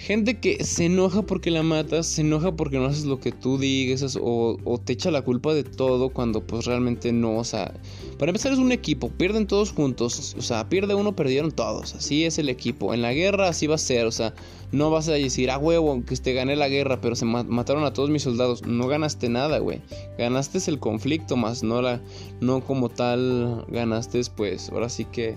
[0.01, 3.59] Gente que se enoja porque la matas, se enoja porque no haces lo que tú
[3.59, 7.75] digas o, te echa la culpa de todo cuando pues realmente no, o sea,
[8.19, 12.25] para empezar es un equipo, pierden todos juntos, o sea, pierde uno, perdieron todos, así
[12.25, 14.33] es el equipo, en la guerra así va a ser, o sea,
[14.73, 17.93] no vas a decir, ah huevo, que te gané la guerra, pero se mataron a
[17.93, 19.83] todos mis soldados, no ganaste nada, güey,
[20.17, 22.01] ganaste el conflicto más, no la,
[22.41, 25.37] no como tal ganaste pues, ahora sí que,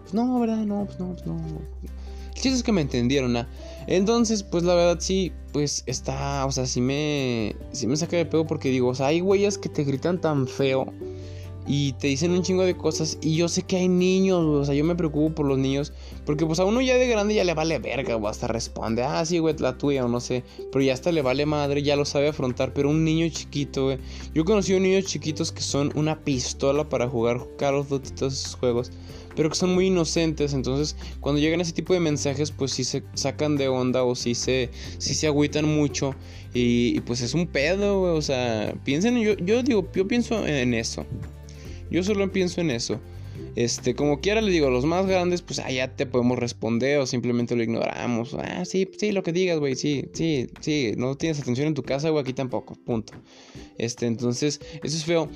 [0.00, 3.48] pues no, verdad, no, pues no, pues no, el chiste es que me entendieron, ¿ah?
[3.88, 8.26] Entonces, pues la verdad sí, pues está, o sea, sí me, sí me saca de
[8.26, 10.92] pedo porque digo, o sea, hay güeyes que te gritan tan feo
[11.66, 14.74] y te dicen un chingo de cosas y yo sé que hay niños, o sea,
[14.74, 15.94] yo me preocupo por los niños
[16.26, 19.24] porque pues a uno ya de grande ya le vale verga, o hasta responde, ah,
[19.24, 22.04] sí, güey, la tuya o no sé, pero ya hasta le vale madre, ya lo
[22.04, 23.98] sabe afrontar, pero un niño chiquito, güey,
[24.34, 28.54] yo he conocido niños chiquitos que son una pistola para jugar Call of todos esos
[28.54, 28.90] juegos
[29.36, 30.54] pero que son muy inocentes.
[30.54, 34.34] Entonces, cuando llegan ese tipo de mensajes, pues sí se sacan de onda o sí
[34.34, 36.14] se, sí se agüitan mucho.
[36.54, 38.12] Y, pues es un pedo, güey.
[38.16, 41.06] O sea, piensen, yo, yo digo, yo pienso en eso.
[41.90, 43.00] Yo solo pienso en eso.
[43.58, 47.56] Este, como quiera le digo, los más grandes, pues allá te podemos responder o simplemente
[47.56, 48.34] lo ignoramos.
[48.34, 51.82] Ah, sí, sí, lo que digas, güey, sí, sí, sí, no tienes atención en tu
[51.82, 53.14] casa, güey, aquí tampoco, punto.
[53.76, 55.28] Este, entonces, eso es feo.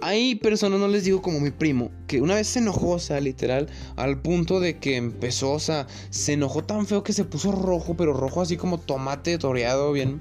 [0.00, 3.20] Hay personas, no les digo como mi primo, que una vez se enojó, o sea,
[3.20, 7.52] literal, al punto de que empezó, o sea, se enojó tan feo que se puso
[7.52, 10.20] rojo, pero rojo así como tomate toreado, bien,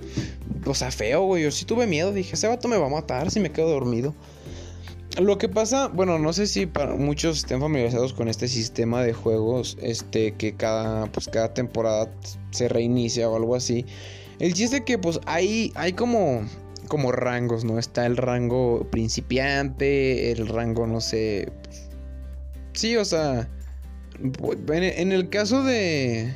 [0.66, 1.44] o sea, feo, güey.
[1.44, 4.16] Yo sí tuve miedo, dije, ese vato me va a matar si me quedo dormido.
[5.20, 9.14] Lo que pasa, bueno, no sé si para muchos estén familiarizados con este sistema de
[9.14, 12.12] juegos, este, que cada, pues cada temporada
[12.52, 13.86] se reinicia o algo así.
[14.38, 16.42] El chiste que, pues, hay, hay como,
[16.88, 17.80] como rangos, ¿no?
[17.80, 21.52] Está el rango principiante, el rango, no sé.
[22.74, 23.48] sí, o sea,
[24.70, 26.34] en, el caso de,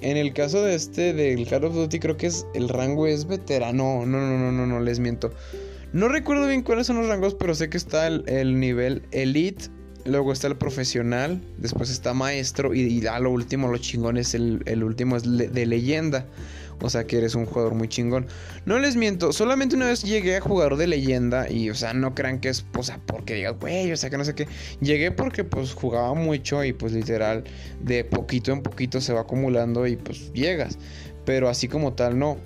[0.00, 3.26] en el caso de este, del Call of Duty, creo que es, el rango es
[3.26, 4.06] veterano.
[4.06, 5.32] No, no, no, no, no, les miento.
[5.92, 9.66] No recuerdo bien cuáles son los rangos, pero sé que está el, nivel Elite,
[10.04, 14.82] luego está el profesional, después está maestro y, a lo último, lo chingón es el,
[14.82, 16.26] último es de leyenda.
[16.80, 18.26] O sea que eres un jugador muy chingón.
[18.66, 22.14] No les miento, solamente una vez llegué a jugar de leyenda y, o sea, no
[22.14, 24.46] crean que es, o sea, porque digas, güey, o sea, que no sé qué.
[24.80, 27.44] Llegué porque, pues, jugaba mucho y, pues, literal,
[27.80, 30.78] de poquito en poquito se va acumulando y, pues, llegas.
[31.24, 32.38] Pero así como tal, no.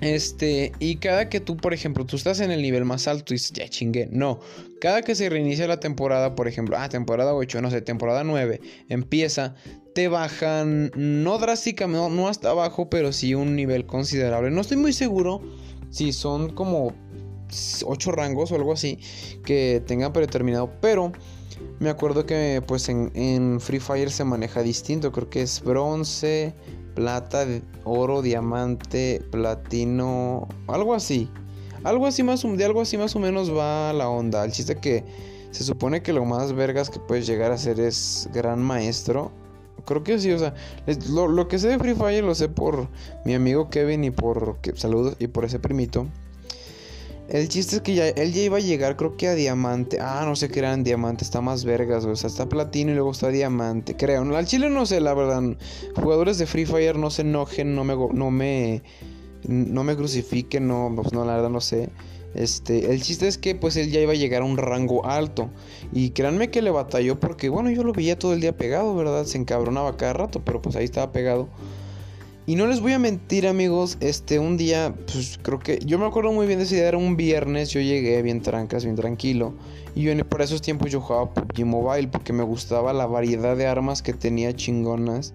[0.00, 3.36] Este, y cada que tú, por ejemplo, tú estás en el nivel más alto y
[3.36, 4.40] dices, ya chingue no.
[4.80, 8.60] Cada que se reinicia la temporada, por ejemplo, ah, temporada 8, no sé, temporada 9,
[8.88, 9.54] empieza,
[9.94, 14.50] te bajan, no drásticamente, no, hasta abajo, pero sí un nivel considerable.
[14.50, 15.42] No estoy muy seguro
[15.90, 16.94] si son como
[17.84, 18.98] 8 rangos o algo así
[19.44, 21.12] que tengan predeterminado, pero
[21.78, 26.54] me acuerdo que pues en Free Fire se maneja distinto, creo que es bronce
[26.94, 27.46] plata,
[27.84, 31.28] oro, diamante, platino, algo así.
[31.84, 34.44] Algo así más de algo así más o menos va la onda.
[34.44, 35.04] El chiste que
[35.50, 39.32] se supone que lo más vergas que puedes llegar a ser es gran maestro.
[39.86, 40.54] Creo que sí, o sea,
[41.10, 42.88] lo, que sé de Free Fire lo sé por
[43.24, 46.06] mi amigo Kevin y por saludos y por ese primito.
[47.30, 49.98] El chiste es que ya, él ya iba a llegar, creo que a diamante.
[50.00, 53.12] Ah, no sé qué eran diamante, está más vergas, o sea, está platino y luego
[53.12, 54.22] está diamante, creo.
[54.36, 55.42] Al chile no sé, la verdad.
[55.94, 58.82] Jugadores de Free Fire no se enojen, no me, no me,
[59.46, 61.90] no me crucifiquen, no, pues no, la verdad no sé.
[62.34, 65.50] Este, el chiste es que pues él ya iba a llegar a un rango alto.
[65.92, 69.24] Y créanme que le batalló porque, bueno, yo lo veía todo el día pegado, ¿verdad?
[69.24, 71.48] Se encabronaba cada rato, pero pues ahí estaba pegado.
[72.46, 76.06] Y no les voy a mentir, amigos, este, un día, pues creo que, yo me
[76.06, 79.54] acuerdo muy bien de ese día, era un viernes, yo llegué bien trancas, bien tranquilo.
[79.94, 83.66] Y yo, por esos tiempos yo jugaba PUBG Mobile porque me gustaba la variedad de
[83.66, 85.34] armas que tenía chingonas.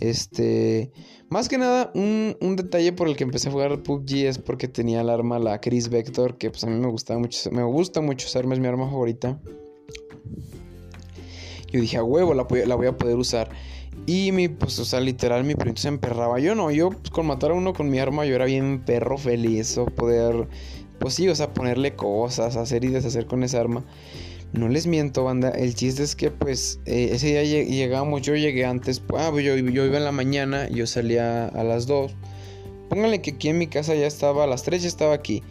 [0.00, 0.92] Este,
[1.28, 4.68] más que nada, un, un, detalle por el que empecé a jugar PUBG es porque
[4.68, 8.00] tenía el arma, la Chris Vector, que pues a mí me gustaba mucho, me gusta
[8.00, 9.40] mucho esa arma, es mi arma favorita.
[11.70, 13.50] Yo dije, a huevo, la, voy a poder usar.
[14.06, 16.38] Y mi, pues, o sea, literal, mi primito se emperraba.
[16.38, 19.18] Yo no, yo pues, con matar a uno con mi arma, yo era bien perro
[19.18, 19.76] feliz.
[19.76, 20.48] O poder,
[20.98, 23.84] pues sí, o sea, ponerle cosas, hacer y deshacer con esa arma.
[24.52, 25.50] No les miento, banda.
[25.50, 28.22] El chiste es que, pues, eh, ese día llegamos.
[28.22, 29.02] Yo llegué antes.
[29.16, 32.12] Ah, pues yo, yo iba en la mañana, yo salía a las 2.
[32.88, 35.42] Pónganle que aquí en mi casa ya estaba, a las 3 ya estaba aquí.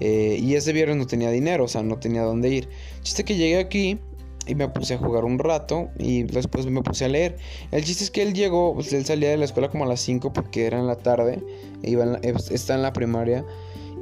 [0.00, 2.68] Eh, y ese viernes no tenía dinero, o sea, no tenía dónde ir.
[3.02, 3.98] Chiste que llegué aquí
[4.46, 7.36] y me puse a jugar un rato y después me puse a leer.
[7.72, 10.00] El chiste es que él llegó, pues, él salía de la escuela como a las
[10.00, 11.42] 5 porque era en la tarde,
[11.82, 13.44] e iba está en la primaria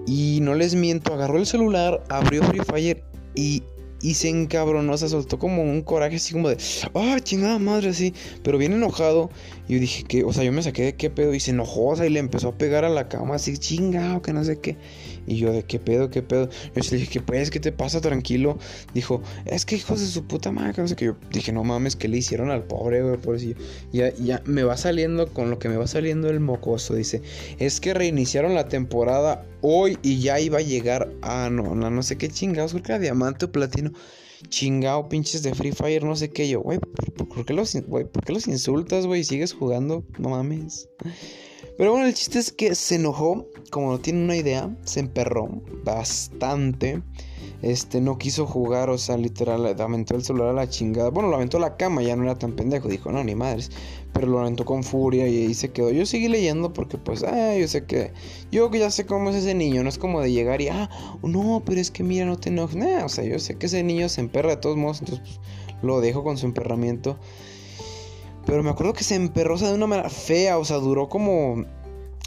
[0.07, 3.63] y no les miento, agarró el celular, abrió Free Fire y
[4.05, 6.59] y se encabronó, se soltó como un coraje así como de,
[6.93, 9.31] ah, chingada madre, así, pero bien enojado.
[9.67, 11.87] Y yo dije que, o sea, yo me saqué de qué pedo y se enojó,
[11.87, 14.61] o sea, y le empezó a pegar a la cama así, chingado, que no sé
[14.61, 14.77] qué.
[15.27, 16.49] Y yo, de qué pedo, qué pedo.
[16.75, 18.59] Yo le dije, ¿qué pues, qué te pasa, tranquilo?
[18.93, 21.07] Dijo, es que hijos de su puta madre, no sé qué.
[21.07, 23.17] Yo dije, no mames, ¿qué le hicieron al pobre, güey?
[23.17, 23.49] Por eso
[23.93, 27.23] ya, ya me va saliendo, con lo que me va saliendo el mocoso, dice,
[27.59, 32.03] es que reiniciaron la temporada hoy y ya iba a llegar a, no, no, no
[32.03, 33.93] sé qué chingados, creo que era diamante o platino.
[34.49, 36.49] Chingao, pinches de Free Fire, no sé qué.
[36.49, 39.25] Yo, güey, ¿por, qué ¿por qué los insultas, güey?
[39.25, 40.05] ¿Sigues jugando?
[40.19, 40.89] No mames.
[41.77, 45.49] Pero bueno, el chiste es que se enojó, como no tiene una idea, se emperró
[45.85, 47.03] bastante.
[47.63, 51.11] Este, no quiso jugar, o sea, literal, aventó el celular a la chingada.
[51.11, 52.89] Bueno, a la cama, ya no era tan pendejo.
[52.89, 53.71] Dijo, no, ni madres.
[54.13, 55.91] Pero lo aventó con furia y ahí se quedó.
[55.91, 58.13] Yo seguí leyendo porque, pues, ah, yo sé que.
[58.53, 59.83] Yo ya sé cómo es ese niño.
[59.83, 60.91] No es como de llegar y, ah,
[61.23, 63.03] no, pero es que mira, no te enojes.
[63.03, 65.01] o sea, yo sé que ese niño se emperra de todos modos.
[65.01, 65.41] Entonces, pues,
[65.83, 67.19] lo dejo con su emperramiento.
[68.47, 71.09] Pero me acuerdo que se emperró, o sea, de una manera fea, o sea, duró
[71.09, 71.65] como...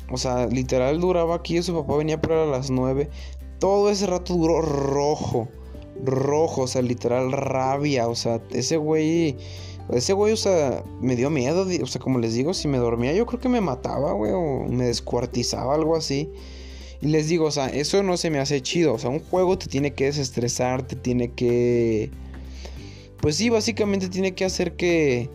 [0.09, 3.09] O sea, literal duraba aquí, su papá venía por a las 9.
[3.59, 5.49] Todo ese rato duró rojo.
[6.03, 8.07] Rojo, o sea, literal rabia.
[8.07, 9.35] O sea, ese güey...
[9.91, 11.67] Ese güey, o sea, me dio miedo.
[11.81, 14.31] O sea, como les digo, si me dormía yo creo que me mataba, güey.
[14.33, 16.29] O me descuartizaba, algo así.
[17.01, 18.93] Y les digo, o sea, eso no se me hace chido.
[18.93, 22.11] O sea, un juego te tiene que desestresar, te tiene que...
[23.21, 25.29] Pues sí, básicamente tiene que hacer que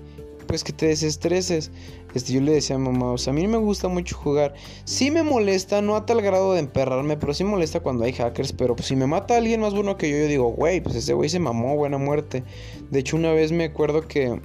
[0.52, 1.70] pues que te desestreses.
[2.12, 4.52] Este, yo le decía a mamá, o sea, a mí me gusta mucho jugar.
[4.84, 8.52] Sí me molesta, no a tal grado de emperrarme, pero sí molesta cuando hay hackers.
[8.52, 11.30] Pero si me mata alguien más bueno que yo, yo digo, güey, pues ese güey
[11.30, 12.44] se mamó, buena muerte.
[12.90, 14.38] De hecho, una vez me acuerdo que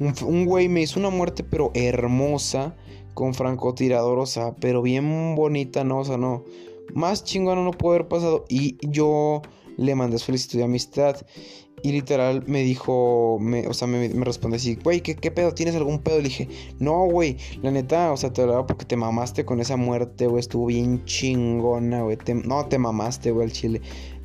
[0.00, 2.74] un güey me hizo una muerte, pero hermosa,
[3.14, 6.00] con francotirador, o sea, pero bien bonita, ¿no?
[6.00, 6.42] O sea, no.
[6.94, 8.44] Más chingón no puede haber pasado.
[8.48, 9.40] Y yo
[9.76, 11.16] le mandé solicitud de amistad.
[11.82, 15.54] Y literal me dijo, me, o sea, me, me responde así, güey, ¿qué, ¿qué, pedo?
[15.54, 16.18] ¿Tienes algún pedo?
[16.18, 19.76] Le dije, no, güey, la neta, o sea, te lo porque te mamaste con esa
[19.76, 22.18] muerte, güey, estuvo bien chingona, güey.
[22.44, 23.80] no, te mamaste, güey, el chile.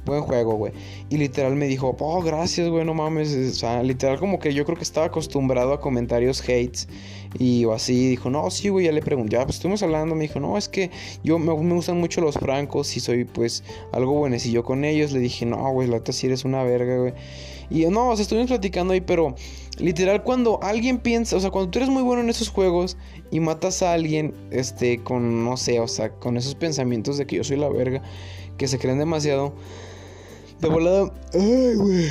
[0.05, 0.71] Buen juego, güey.
[1.09, 3.33] Y literal me dijo, oh, gracias, güey, no mames.
[3.35, 6.87] O sea, literal como que yo creo que estaba acostumbrado a comentarios hates.
[7.37, 10.15] Y o así, dijo, no, sí, güey, ya le pregunté, ya, pues estuvimos hablando.
[10.15, 10.89] Me dijo, no, es que
[11.23, 15.11] yo me, gustan mucho los francos y soy, pues, algo buenecillo con ellos.
[15.11, 17.13] Le dije, no, güey, la neta sí eres una verga, güey.
[17.69, 19.35] Y no, o sea, estuvimos platicando ahí, pero
[19.79, 22.95] literal cuando alguien piensa, o sea, cuando tú eres muy bueno en esos juegos
[23.31, 27.37] y matas a alguien, este, con, no sé, o sea, con esos pensamientos de que
[27.37, 28.03] yo soy la verga,
[28.57, 29.53] que se creen demasiado
[30.61, 31.13] de volada.
[31.33, 32.05] Ay, güey.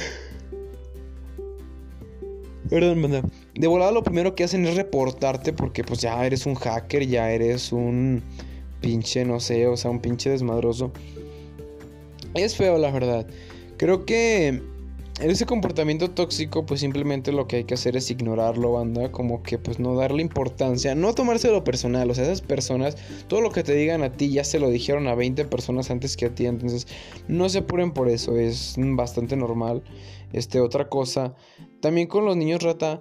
[2.68, 3.22] Perdón, banda.
[3.54, 7.30] De volada lo primero que hacen es reportarte porque pues ya eres un hacker, ya
[7.30, 8.22] eres un
[8.80, 10.92] pinche, no sé, o sea, un pinche desmadroso.
[12.34, 13.26] Es feo, la verdad.
[13.76, 14.60] Creo que
[15.20, 19.44] en ese comportamiento tóxico, pues simplemente lo que hay que hacer es ignorarlo, banda, como
[19.44, 22.96] que pues no darle importancia, no tomarse lo personal, o sea, esas personas,
[23.28, 26.16] todo lo que te digan a ti ya se lo dijeron a 20 personas antes
[26.16, 26.88] que a ti, entonces
[27.28, 29.84] no se apuren por eso, es bastante normal.
[30.32, 31.36] Este, otra cosa,
[31.80, 33.00] también con los niños rata,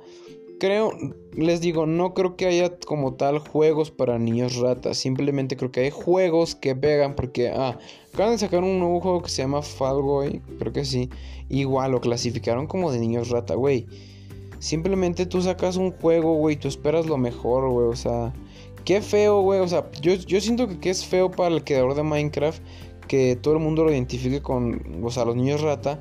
[0.59, 0.91] creo,
[1.33, 4.97] les digo, no creo que haya como tal juegos para niños ratas.
[4.97, 7.77] Simplemente creo que hay juegos que pegan porque, ah,
[8.13, 11.09] acaban de sacar un nuevo juego que se llama Fall Guy, creo que sí.
[11.49, 13.87] Igual lo clasificaron como de niños rata, güey.
[14.59, 18.33] Simplemente tú sacas un juego, güey, tú esperas lo mejor, güey, o sea...
[18.85, 21.95] Qué feo, güey, o sea, yo, yo siento que, que es feo para el creador
[21.95, 22.61] de Minecraft
[23.07, 25.99] que todo el mundo lo identifique con, o sea, los niños rata.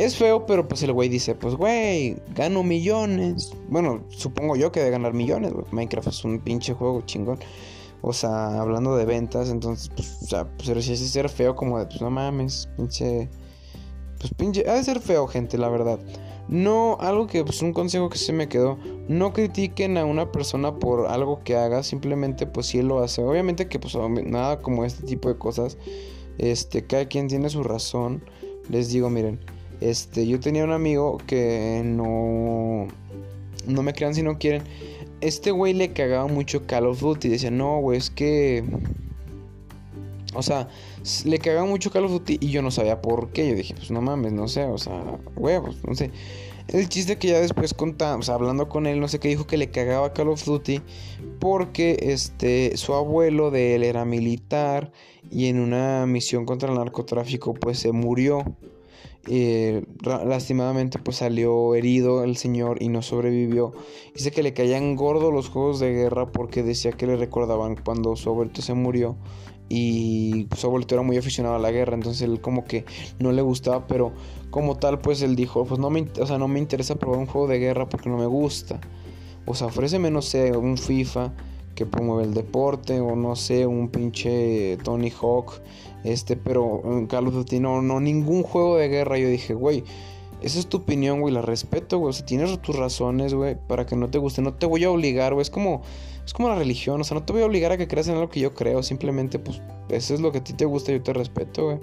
[0.00, 3.52] Es feo, pero pues el güey dice, pues güey, gano millones.
[3.68, 7.38] Bueno, supongo yo que de ganar millones, Minecraft es un pinche juego chingón.
[8.00, 11.78] O sea, hablando de ventas, entonces, pues, o sea, pues si es ser feo como
[11.78, 13.28] de, pues no mames, pinche...
[14.18, 15.98] Pues pinche, ha de ser feo, gente, la verdad.
[16.48, 20.78] No, algo que, pues un consejo que se me quedó, no critiquen a una persona
[20.78, 23.22] por algo que haga, simplemente pues si él lo hace.
[23.22, 23.94] Obviamente que pues
[24.24, 25.76] nada como este tipo de cosas,
[26.38, 28.24] este, cada quien tiene su razón.
[28.70, 29.40] Les digo, miren,
[29.80, 32.88] este, yo tenía un amigo que no.
[33.66, 34.62] No me crean si no quieren.
[35.20, 37.28] Este güey le cagaba mucho Call of Duty.
[37.28, 38.64] Decía, no, güey, es que.
[40.34, 40.68] O sea,
[41.24, 43.48] le cagaba mucho Call of Duty y yo no sabía por qué.
[43.48, 46.10] Yo dije, pues no mames, no sé, o sea, huevos, no sé.
[46.68, 49.72] El chiste que ya después contamos, hablando con él, no sé qué dijo que le
[49.72, 50.80] cagaba Call of Duty
[51.40, 54.92] porque este su abuelo de él era militar
[55.30, 58.44] y en una misión contra el narcotráfico pues se murió.
[59.26, 63.72] Eh, lastimadamente pues salió herido el señor y no sobrevivió.
[64.14, 68.16] Dice que le caían gordos los juegos de guerra porque decía que le recordaban cuando
[68.16, 69.16] su se murió
[69.70, 72.84] y su era muy aficionado a la guerra, entonces él como que
[73.20, 74.12] no le gustaba, pero
[74.50, 77.26] como tal pues él dijo, pues no me, o sea, no me interesa probar un
[77.26, 78.80] juego de guerra porque no me gusta.
[79.46, 81.32] O sea, ofréceme, no sé, un FIFA
[81.76, 85.60] que promueve el deporte o no sé, un pinche Tony Hawk
[86.04, 89.18] este, pero en Call of no, no, ningún juego de guerra.
[89.18, 89.84] Yo dije, güey,
[90.42, 92.10] esa es tu opinión, güey, la respeto, güey.
[92.10, 94.42] O sea, tienes tus razones, güey, para que no te guste.
[94.42, 95.42] No te voy a obligar, güey.
[95.42, 95.82] Es como,
[96.24, 98.14] es como la religión, o sea, no te voy a obligar a que creas en
[98.14, 98.82] algo que yo creo.
[98.82, 101.78] Simplemente, pues, eso es lo que a ti te gusta, yo te respeto, güey.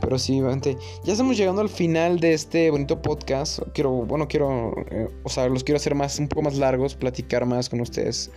[0.00, 3.60] Pero sí, gente, ya estamos llegando al final de este bonito podcast.
[3.74, 7.44] Quiero, bueno, quiero, eh, o sea, los quiero hacer más, un poco más largos, platicar
[7.44, 8.30] más con ustedes.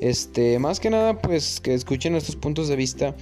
[0.00, 3.14] Este, más que nada, pues que escuchen nuestros puntos de vista.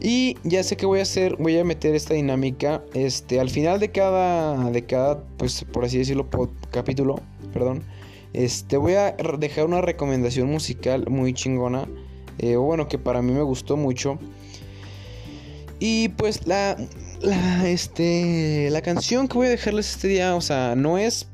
[0.00, 2.82] Y ya sé que voy a hacer, voy a meter esta dinámica.
[2.94, 6.28] Este, al final de cada, de cada, pues por así decirlo,
[6.70, 7.20] capítulo,
[7.52, 7.82] perdón.
[8.32, 11.88] Este, voy a dejar una recomendación musical muy chingona.
[12.38, 14.18] Eh, bueno, que para mí me gustó mucho.
[15.80, 16.76] Y pues la,
[17.20, 21.28] la, este, la canción que voy a dejarles este día, o sea, no es,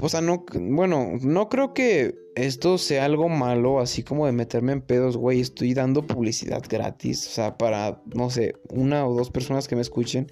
[0.00, 4.72] o sea, no, bueno, no creo que esto sea algo malo, así como de meterme
[4.72, 9.30] en pedos, güey, estoy dando publicidad gratis, o sea, para, no sé, una o dos
[9.30, 10.30] personas que me escuchen.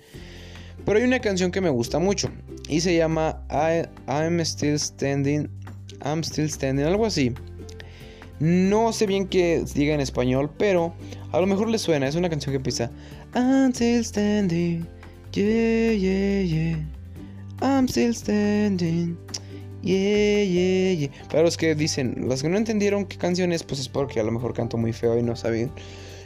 [0.85, 2.31] Pero hay una canción que me gusta mucho
[2.69, 3.45] y se llama
[4.07, 5.51] I'm Still Standing,
[6.05, 7.35] I'm Still Standing, algo así.
[8.39, 10.95] No sé bien qué diga en español, pero
[11.33, 12.07] a lo mejor le suena.
[12.07, 12.91] Es una canción que empieza
[13.35, 14.87] I'm still standing,
[15.33, 16.77] yeah, yeah, yeah.
[17.63, 19.17] I'm still standing,
[19.87, 21.11] yeah, yeah, yeah.
[21.29, 24.23] Para los que dicen, los que no entendieron qué canción es, pues es porque a
[24.23, 25.71] lo mejor canto muy feo y no saben.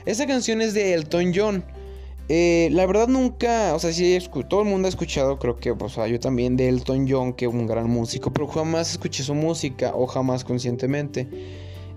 [0.07, 1.65] Esa canción es de Elton John.
[2.29, 4.17] Eh, la verdad nunca, o sea, sí,
[4.49, 7.47] todo el mundo ha escuchado, creo que, o sea, yo también de Elton John, que
[7.47, 11.29] es un gran músico, pero jamás escuché su música o jamás conscientemente.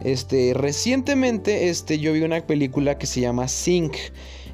[0.04, 3.96] Este, recientemente, este, yo vi una película que se llama Sync.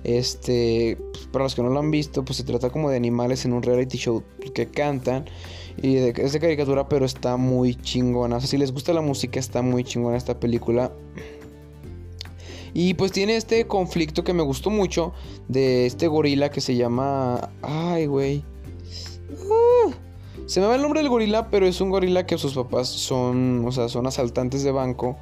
[0.03, 3.45] Este, pues, para los que no lo han visto, pues se trata como de animales
[3.45, 5.25] en un reality show que cantan.
[5.81, 8.37] Y es de caricatura, pero está muy chingona.
[8.37, 10.91] O sea, si les gusta la música, está muy chingona esta película.
[12.73, 15.13] Y pues tiene este conflicto que me gustó mucho
[15.47, 17.49] de este gorila que se llama...
[17.61, 18.43] Ay, güey.
[19.31, 19.91] Uh,
[20.45, 23.63] se me va el nombre del gorila, pero es un gorila que sus papás son,
[23.65, 25.17] o sea, son asaltantes de banco.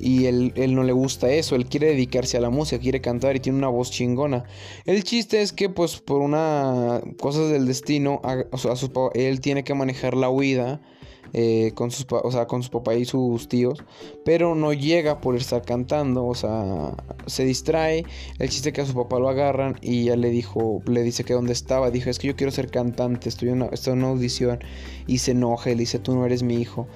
[0.00, 3.40] Y él, no le gusta eso, él quiere dedicarse a la música, quiere cantar y
[3.40, 4.44] tiene una voz chingona.
[4.86, 9.74] El chiste es que pues por una cosas del destino, a, su, él tiene que
[9.74, 10.80] manejar la huida
[11.32, 13.84] eh, con, sus, o sea, con su papá y sus tíos,
[14.24, 16.96] pero no llega por estar cantando, o sea,
[17.26, 18.04] se distrae.
[18.38, 21.22] El chiste es que a su papá lo agarran y ya le dijo, le dice
[21.22, 24.08] que dónde estaba, dijo, es que yo quiero ser cantante, estoy en estoy en una
[24.08, 24.58] audición
[25.06, 26.88] y se enoja y le dice, tú no eres mi hijo.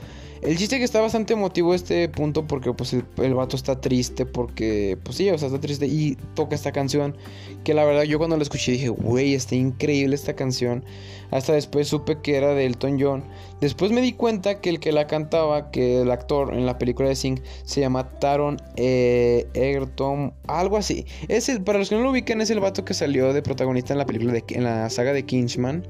[0.44, 4.98] El chiste que está bastante emotivo este punto porque pues el, vato está triste porque
[5.02, 7.16] pues sí, o sea, está triste y toca esta canción
[7.64, 10.84] que la verdad yo cuando la escuché dije, güey, está increíble esta canción.
[11.30, 13.24] Hasta después supe que era de Elton John.
[13.62, 17.08] Después me di cuenta que el que la cantaba, que el actor en la película
[17.08, 21.06] de Sing se llama Taron eh, Egerton, algo así.
[21.28, 23.94] Es el, para los que no lo ubican es el vato que salió de protagonista
[23.94, 25.86] en la película de, en la saga de Kingsman.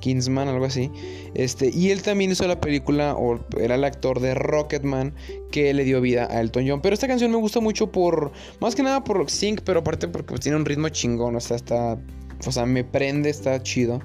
[0.00, 0.90] Kingsman, algo así.
[1.34, 5.14] Este, y él también hizo la película, o era el actor de Rocketman,
[5.50, 6.80] que le dio vida a Elton John.
[6.80, 10.28] Pero esta canción me gusta mucho por, más que nada por Sync, pero aparte porque
[10.28, 11.98] pues, tiene un ritmo chingón, o sea, está,
[12.46, 14.00] o sea, me prende, está chido.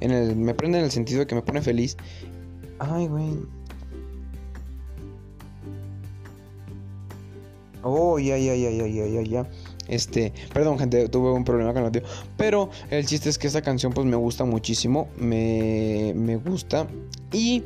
[0.00, 1.96] En el, me prende en el sentido de que me pone feliz.
[2.78, 3.38] Ay, güey.
[7.82, 9.46] Oh, ya, ya, ya, ya, ya, ya, ya.
[9.88, 12.02] Este, perdón, gente, tuve un problema con el audio.
[12.36, 15.08] Pero el chiste es que esta canción, pues me gusta muchísimo.
[15.16, 16.86] Me, me gusta.
[17.32, 17.64] Y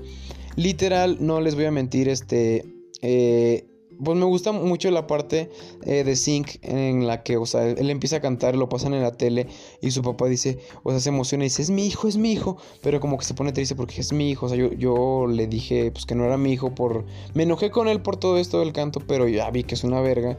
[0.57, 2.64] literal, no les voy a mentir, este.
[3.01, 3.69] Eh,
[4.03, 5.51] pues me gusta mucho la parte
[5.85, 9.03] eh, de Sync en la que, o sea, él empieza a cantar, lo pasan en
[9.03, 9.47] la tele
[9.81, 12.33] y su papá dice, o sea, se emociona y dice, es mi hijo, es mi
[12.33, 15.27] hijo, pero como que se pone triste porque es mi hijo, o sea, yo, yo
[15.27, 17.05] le dije, pues que no era mi hijo por...
[17.35, 20.01] Me enojé con él por todo esto del canto, pero ya vi que es una
[20.01, 20.39] verga.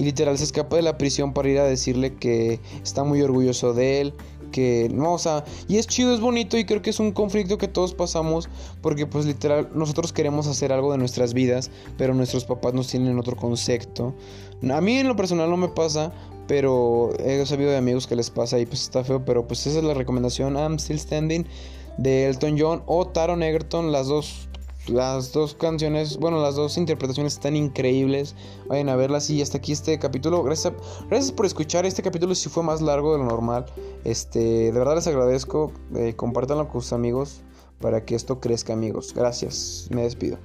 [0.00, 3.74] Y literal se escapa de la prisión para ir a decirle que está muy orgulloso
[3.74, 4.14] de él,
[4.50, 7.58] que no, o sea, y es chido, es bonito y creo que es un conflicto
[7.58, 8.48] que todos pasamos
[8.80, 13.18] porque pues literal nosotros queremos hacer algo de nuestras vidas, pero nuestros papás nos tienen
[13.18, 14.14] otro concepto.
[14.72, 16.14] A mí en lo personal no me pasa,
[16.48, 19.80] pero he sabido de amigos que les pasa y pues está feo, pero pues esa
[19.80, 21.44] es la recomendación I'm Still Standing
[21.98, 24.48] de Elton John o Taron Egerton, las dos
[24.90, 28.34] las dos canciones, bueno, las dos interpretaciones están increíbles.
[28.68, 30.42] Vayan a verlas y hasta aquí este capítulo.
[30.42, 30.74] Gracias,
[31.08, 31.86] gracias por escuchar.
[31.86, 33.66] Este capítulo si fue más largo de lo normal.
[34.04, 35.72] Este, de verdad les agradezco.
[35.94, 37.40] Eh, compártanlo con sus amigos
[37.80, 39.14] para que esto crezca, amigos.
[39.14, 39.88] Gracias.
[39.90, 40.38] Me despido.